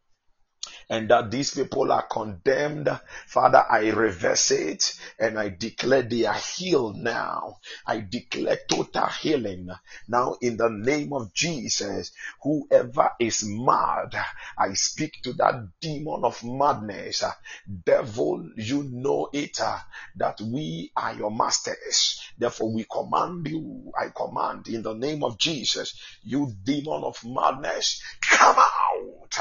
[0.92, 2.86] and that these people are condemned.
[3.26, 7.60] Father, I reverse it and I declare they are healed now.
[7.86, 9.70] I declare total healing
[10.06, 12.12] now in the name of Jesus.
[12.42, 14.14] Whoever is mad,
[14.58, 17.24] I speak to that demon of madness.
[17.86, 19.78] Devil, you know it uh,
[20.16, 22.20] that we are your masters.
[22.36, 23.90] Therefore, we command you.
[23.98, 29.38] I command in the name of Jesus, you demon of madness, come out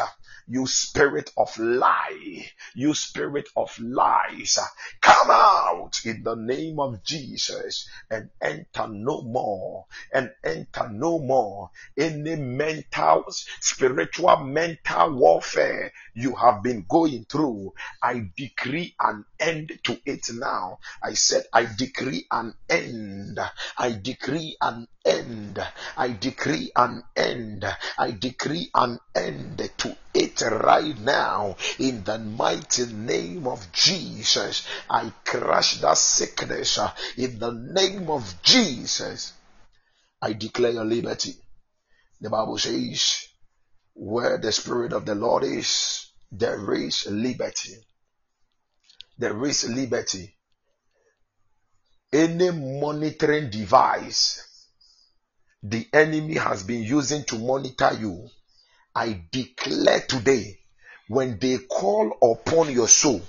[0.52, 2.46] you spirit of lie,
[2.76, 4.60] you spirit of lies,
[5.02, 11.72] come out in the name of Jesus and enter no more and enter no more
[11.98, 13.24] any mental,
[13.62, 17.74] spiritual, mental warfare you have been going through.
[18.04, 20.80] I decree an end to it now.
[21.02, 23.40] I said, I decree an end.
[23.78, 25.66] I decree an end.
[25.96, 27.66] I decree an end.
[27.98, 34.68] I decree an end to it right now in the mighty name of Jesus.
[34.90, 39.34] I crush that sickness uh, in the name of Jesus.
[40.22, 41.36] I declare your liberty.
[42.20, 43.28] The Bible says,
[43.94, 47.76] where the Spirit of the Lord is, there is liberty.
[49.18, 50.36] There is liberty.
[52.14, 54.48] Any monitoring device
[55.64, 58.28] the enemy has been using to monitor you,
[58.96, 60.60] I declare today,
[61.08, 63.22] when they call upon your soul,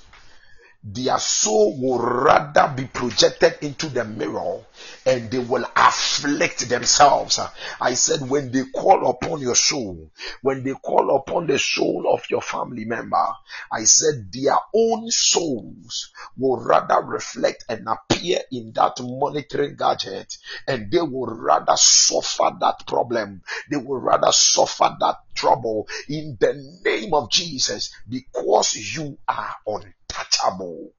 [0.85, 4.61] their soul will rather be projected into the mirror
[5.07, 7.39] and they will afflict themselves.
[7.81, 10.11] I said, when they call upon your soul,
[10.41, 13.27] when they call upon the soul of your family member,
[13.71, 20.37] I said, their own souls will rather reflect and appear in that monitoring gadget
[20.67, 23.43] and they will rather suffer that problem.
[23.71, 29.95] They will rather suffer that trouble in the name of Jesus because you are on
[30.43, 30.93] untouchable.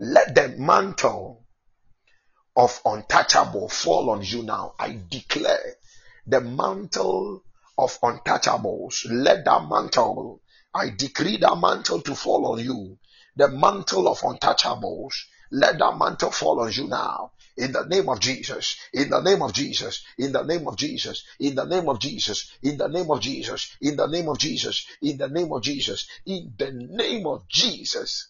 [0.00, 1.44] Let the mantle
[2.56, 4.74] of untouchable fall on you now.
[4.78, 5.76] I declare
[6.26, 7.44] the mantle
[7.76, 9.06] of untouchables.
[9.10, 10.40] Let that mantle,
[10.74, 12.98] I decree that mantle to fall on you.
[13.36, 15.14] The mantle of untouchables.
[15.50, 17.32] Let that mantle fall on you now.
[17.56, 18.76] In the name of Jesus.
[18.92, 20.04] In the name of Jesus.
[20.18, 21.24] In the name of Jesus.
[21.38, 22.50] In the name of Jesus.
[22.62, 23.76] In the name of Jesus.
[23.80, 24.86] In the name of Jesus.
[25.02, 26.08] In the name of Jesus.
[26.26, 28.28] In the name of Jesus.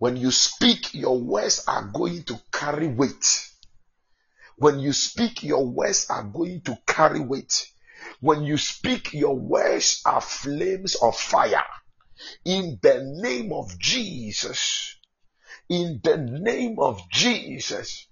[0.00, 3.50] When you speak, your words are going to carry weight.
[4.56, 7.70] When you speak, your words are going to carry weight.
[8.18, 11.66] When you speak, your words are flames of fire.
[12.46, 14.96] In the name of Jesus.
[15.68, 18.06] In the name of Jesus.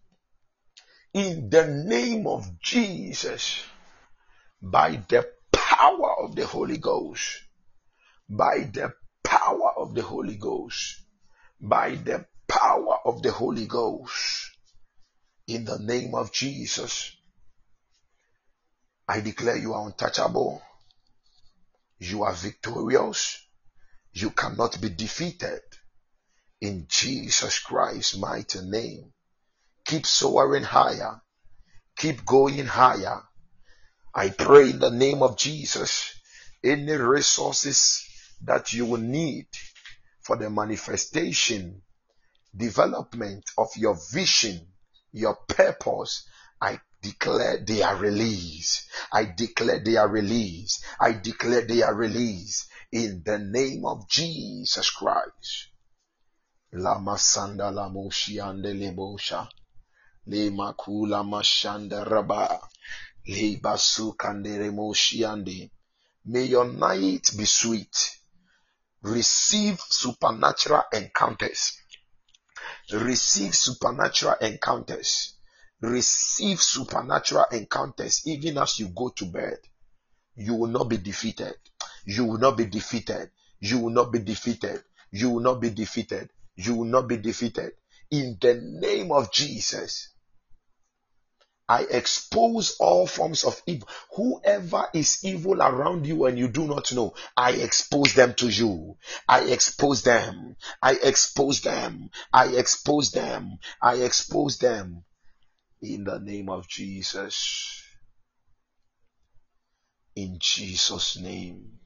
[1.15, 3.65] In the name of Jesus.
[4.61, 7.45] By the power of the Holy Ghost.
[8.29, 8.93] By the
[9.25, 11.07] power of the Holy Ghost
[11.61, 14.51] by the power of the Holy Ghost.
[15.47, 17.17] In the name of Jesus,
[19.09, 20.63] I declare you are untouchable.
[21.99, 23.43] You are victorious.
[24.13, 25.61] You cannot be defeated.
[26.61, 29.13] In Jesus Christ's mighty name.
[29.85, 31.23] Keep soaring higher.
[31.97, 33.23] Keep going higher.
[34.15, 36.13] I pray in the name of Jesus,
[36.63, 38.05] any resources
[38.43, 39.47] that you will need
[40.29, 41.81] for the manifestation,
[42.55, 44.61] development of your vision,
[45.11, 46.27] your purpose,
[46.61, 48.91] I declare they are released.
[49.11, 50.85] I declare they are released.
[51.01, 55.69] I declare they are released in the name of Jesus Christ.
[56.75, 59.49] Lama sanda la moshiande lebosha.
[60.27, 62.61] Le makula mashanda raba.
[63.27, 65.71] Le basu kandere moshiande.
[66.27, 68.18] May your night be sweet
[69.03, 71.79] receive supernatural encounters.
[72.93, 75.35] Receive supernatural encounters.
[75.81, 79.59] Receive supernatural encounters even as you go to bed.
[80.35, 81.55] You will not be defeated.
[82.05, 83.31] You will not be defeated.
[83.61, 84.83] You will not be defeated.
[85.11, 86.31] You will not be defeated.
[86.57, 87.73] You will not be defeated.
[88.11, 90.09] In the name of Jesus.
[91.71, 93.89] I expose all forms of evil.
[94.17, 98.97] Whoever is evil around you and you do not know, I expose them to you.
[99.29, 100.57] I expose them.
[100.81, 102.09] I expose them.
[102.33, 103.59] I expose them.
[103.83, 105.05] I expose them.
[105.83, 107.83] In the name of Jesus.
[110.17, 111.81] In Jesus' name.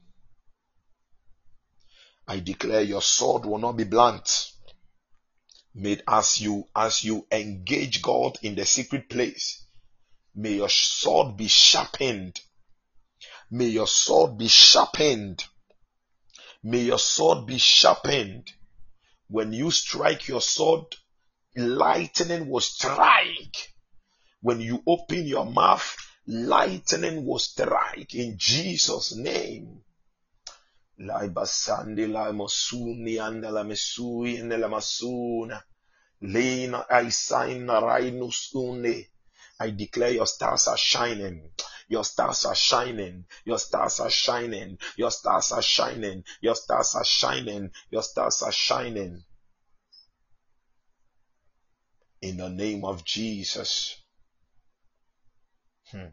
[2.25, 4.49] I declare your sword will not be blunt.
[5.75, 9.63] Made as you as you engage God in the secret place
[10.35, 12.39] May your sword be sharpened.
[13.51, 15.45] May your sword be sharpened
[16.65, 18.49] May your sword be sharpened.
[19.27, 20.95] When you strike your sword,
[21.57, 23.73] lightning will strike.
[24.39, 25.93] When you open your mouth,
[26.25, 29.83] lightning will strike in Jesus' name.
[30.99, 32.95] Lai la mesui
[38.81, 39.03] la.
[39.59, 41.51] I declare your stars are shining.
[41.87, 43.25] Your stars are shining.
[43.45, 44.77] Your stars are shining.
[44.97, 46.23] Your stars are shining.
[46.41, 47.71] Your stars are shining.
[47.91, 49.23] Your stars are shining.
[52.21, 53.97] In the name of Jesus.
[55.91, 56.07] Hmm.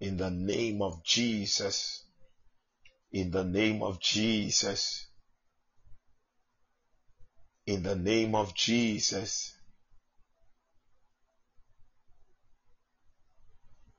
[0.00, 2.04] In the name of Jesus.
[3.12, 5.06] In the name of Jesus.
[7.66, 9.56] In the name of Jesus.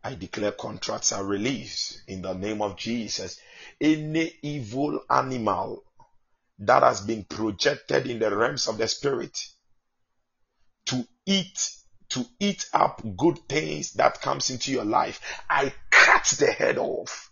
[0.06, 3.40] I declare contracts are released in the name of Jesus.
[3.82, 5.84] Any evil animal
[6.60, 9.36] that has been projected in the realms of the spirit
[10.86, 11.72] to eat
[12.10, 15.20] to eat up good things that comes into your life
[15.50, 17.32] i cut the head off.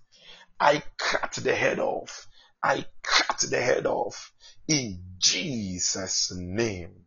[0.60, 2.28] I cut the head off.
[2.64, 4.34] I cut the head off
[4.68, 7.06] in jesus name.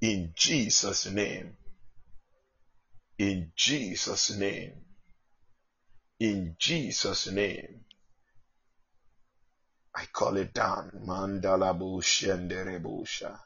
[0.00, 1.56] In jesus name
[3.18, 4.74] in jesus name
[6.20, 7.84] in jesus name
[9.96, 13.38] i call it down mandala busha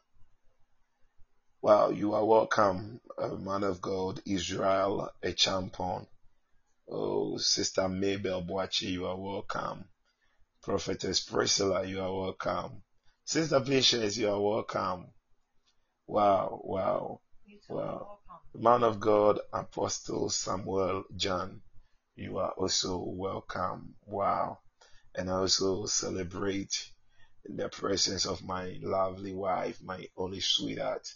[1.61, 6.07] Wow, you are welcome, uh, man of God, Israel a champion.
[6.89, 9.87] Oh, Sister Mabel Boachi, you are welcome.
[10.63, 12.83] Prophetess Priscilla, you are welcome.
[13.25, 15.09] Sister Patience, you are welcome.
[16.07, 17.21] Wow, wow,
[17.69, 18.19] wow.
[18.59, 21.61] Man of God, Apostle Samuel John,
[22.15, 23.97] you are also welcome.
[24.07, 24.61] Wow.
[25.15, 26.75] And I also celebrate
[27.45, 31.07] in the presence of my lovely wife, my only sweetheart,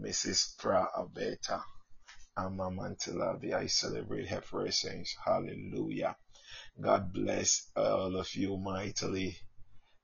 [0.00, 0.56] Mrs.
[0.56, 1.62] Pra Abeta.
[2.38, 3.52] Amma Mantilavi.
[3.52, 5.14] I celebrate her presence.
[5.22, 6.16] Hallelujah.
[6.80, 9.36] God bless all of you mightily.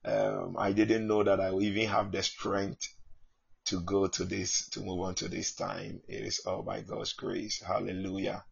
[0.05, 2.94] Um, I didn't know that I even have the strength
[3.67, 6.01] to go to this, to move on to this time.
[6.09, 7.63] It is all by God's grace.
[7.63, 8.45] Hallelujah.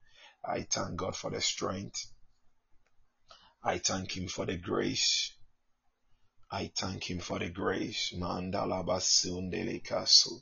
[0.44, 2.06] I thank God for the strength.
[3.62, 5.32] I thank Him for the grace.
[6.50, 8.12] I thank Him for the grace.
[8.18, 10.40] Mandala basundele kasu.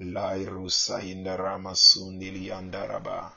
[0.00, 3.32] Lairusa indarama sundili andaraba.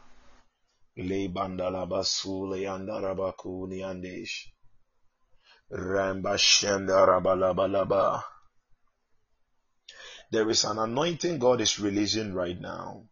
[0.95, 4.47] Le bandala basule andaraba kuni andesh.
[5.71, 8.32] Ramba shendaraba laba laba.
[10.33, 13.07] There is an anointing God is releasing right now.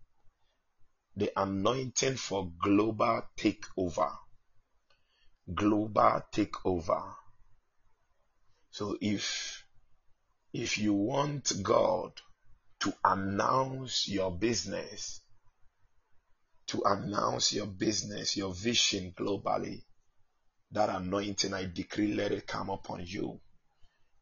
[1.16, 4.12] The anointing for global takeover.
[5.54, 7.14] Global takeover.
[8.72, 9.64] So if
[10.52, 12.20] if you want God
[12.80, 15.22] to announce your business,
[16.70, 19.84] to announce your business, your vision globally,
[20.72, 23.40] that anointing I decree let it come upon you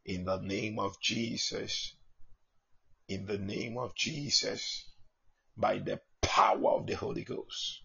[0.04, 1.96] in the name of Jesus
[3.10, 4.86] in the name of Jesus
[5.58, 7.82] by the power of the Holy Ghost.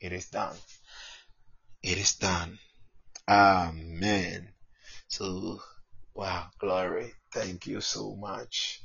[0.00, 0.56] It is done.
[1.82, 2.58] It is done.
[3.28, 4.48] Amen.
[5.08, 5.60] So,
[6.14, 7.12] wow, glory.
[7.32, 8.80] Thank you so much.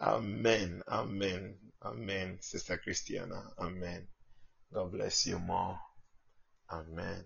[0.00, 0.82] Amen.
[0.86, 1.56] Amen.
[1.82, 2.38] Amen.
[2.40, 3.42] Sister Christiana.
[3.58, 4.06] Amen.
[4.72, 5.78] God bless you more.
[6.70, 7.24] Amen.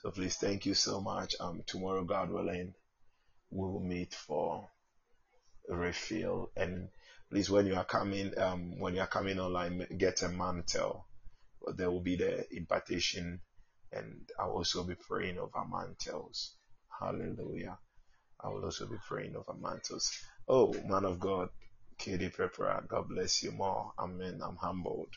[0.00, 1.36] So please thank you so much.
[1.38, 2.74] Um, tomorrow, God willing,
[3.50, 4.68] we will meet for
[5.68, 6.50] refill.
[6.56, 6.88] And
[7.30, 11.06] please when you are coming um when you are coming online get a mantle.
[11.76, 13.40] There will be the impartation
[13.92, 16.56] and I'll also be praying over mantles.
[17.00, 17.78] Hallelujah.
[18.40, 20.10] I will also be praying over mantles.
[20.48, 21.48] Oh man of God
[21.98, 23.92] Katie Pepper God bless you more.
[23.98, 24.40] Amen.
[24.42, 25.12] I'm humbled.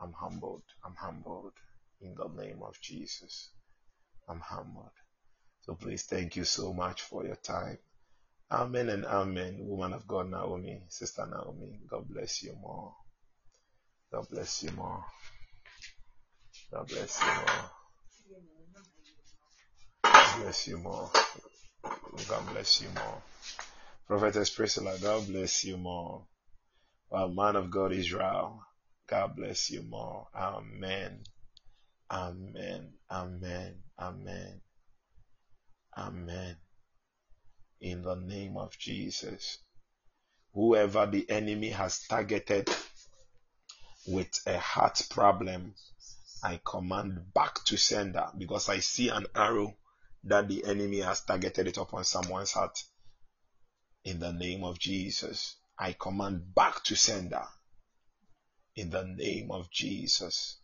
[0.00, 0.62] I'm humbled.
[0.84, 1.52] I'm humbled.
[2.00, 3.50] In the name of Jesus.
[4.28, 4.90] I'm humbled.
[5.62, 7.78] So please thank you so much for your time
[8.54, 11.80] Amen and amen, woman of God, Naomi, Sister Naomi.
[11.90, 12.94] God bless you more.
[14.12, 15.04] God bless you more.
[16.72, 17.70] God bless you more.
[20.04, 21.10] God bless you more.
[22.28, 23.22] God bless you more.
[24.06, 26.24] Prophetess Priscilla, God bless you more.
[27.10, 28.62] Well, man of God, Israel,
[29.08, 30.28] God bless you more.
[30.32, 31.24] Amen.
[32.08, 32.92] Amen.
[33.10, 33.82] Amen.
[33.98, 34.60] Amen.
[35.98, 36.56] Amen
[37.80, 39.58] in the name of Jesus.
[40.52, 42.68] Whoever the enemy has targeted
[44.06, 45.74] with a heart problem,
[46.42, 49.76] I command back to sender because I see an arrow
[50.24, 52.78] that the enemy has targeted it upon someone's heart.
[54.04, 57.44] In the name of Jesus, I command back to sender.
[58.76, 60.58] In the name of Jesus.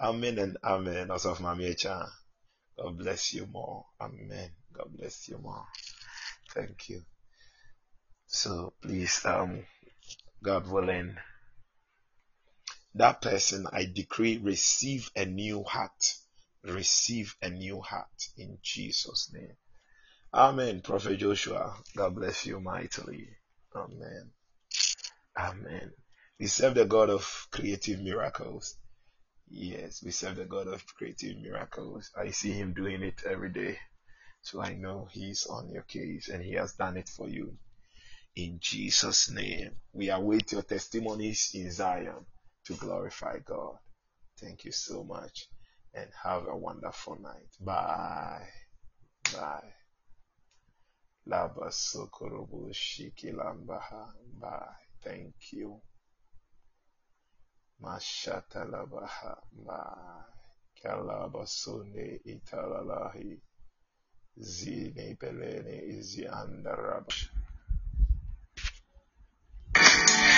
[0.00, 1.10] Amen and amen.
[1.10, 2.08] Also of Mamiecha.
[2.78, 3.86] God bless you more.
[4.00, 4.50] Amen.
[4.72, 5.64] God bless you more.
[6.56, 7.02] Thank you.
[8.26, 9.64] So please, um,
[10.42, 11.16] God willing,
[12.94, 16.14] that person I decree receive a new heart.
[16.64, 19.56] Receive a new heart in Jesus' name.
[20.32, 20.80] Amen.
[20.80, 23.28] Prophet Joshua, God bless you mightily.
[23.74, 24.30] Amen.
[25.38, 25.92] Amen.
[26.40, 28.76] We serve the God of creative miracles.
[29.48, 32.10] Yes, we serve the God of creative miracles.
[32.16, 33.78] I see him doing it every day.
[34.46, 37.58] So I know he's on your case and he has done it for you.
[38.36, 42.24] In Jesus' name, we await your testimonies in Zion
[42.66, 43.74] to glorify God.
[44.38, 45.48] Thank you so much
[45.92, 47.50] and have a wonderful night.
[47.60, 48.46] Bye.
[49.34, 49.72] Bye.
[54.40, 54.76] Bye.
[55.02, 55.80] Thank you.
[57.82, 59.38] Mashatalabaha.
[59.66, 60.22] Bye.
[60.84, 63.40] Kalabasune Italalahi.
[64.38, 67.30] Zine Belene Izi Andarabash.
[69.74, 70.36] Thank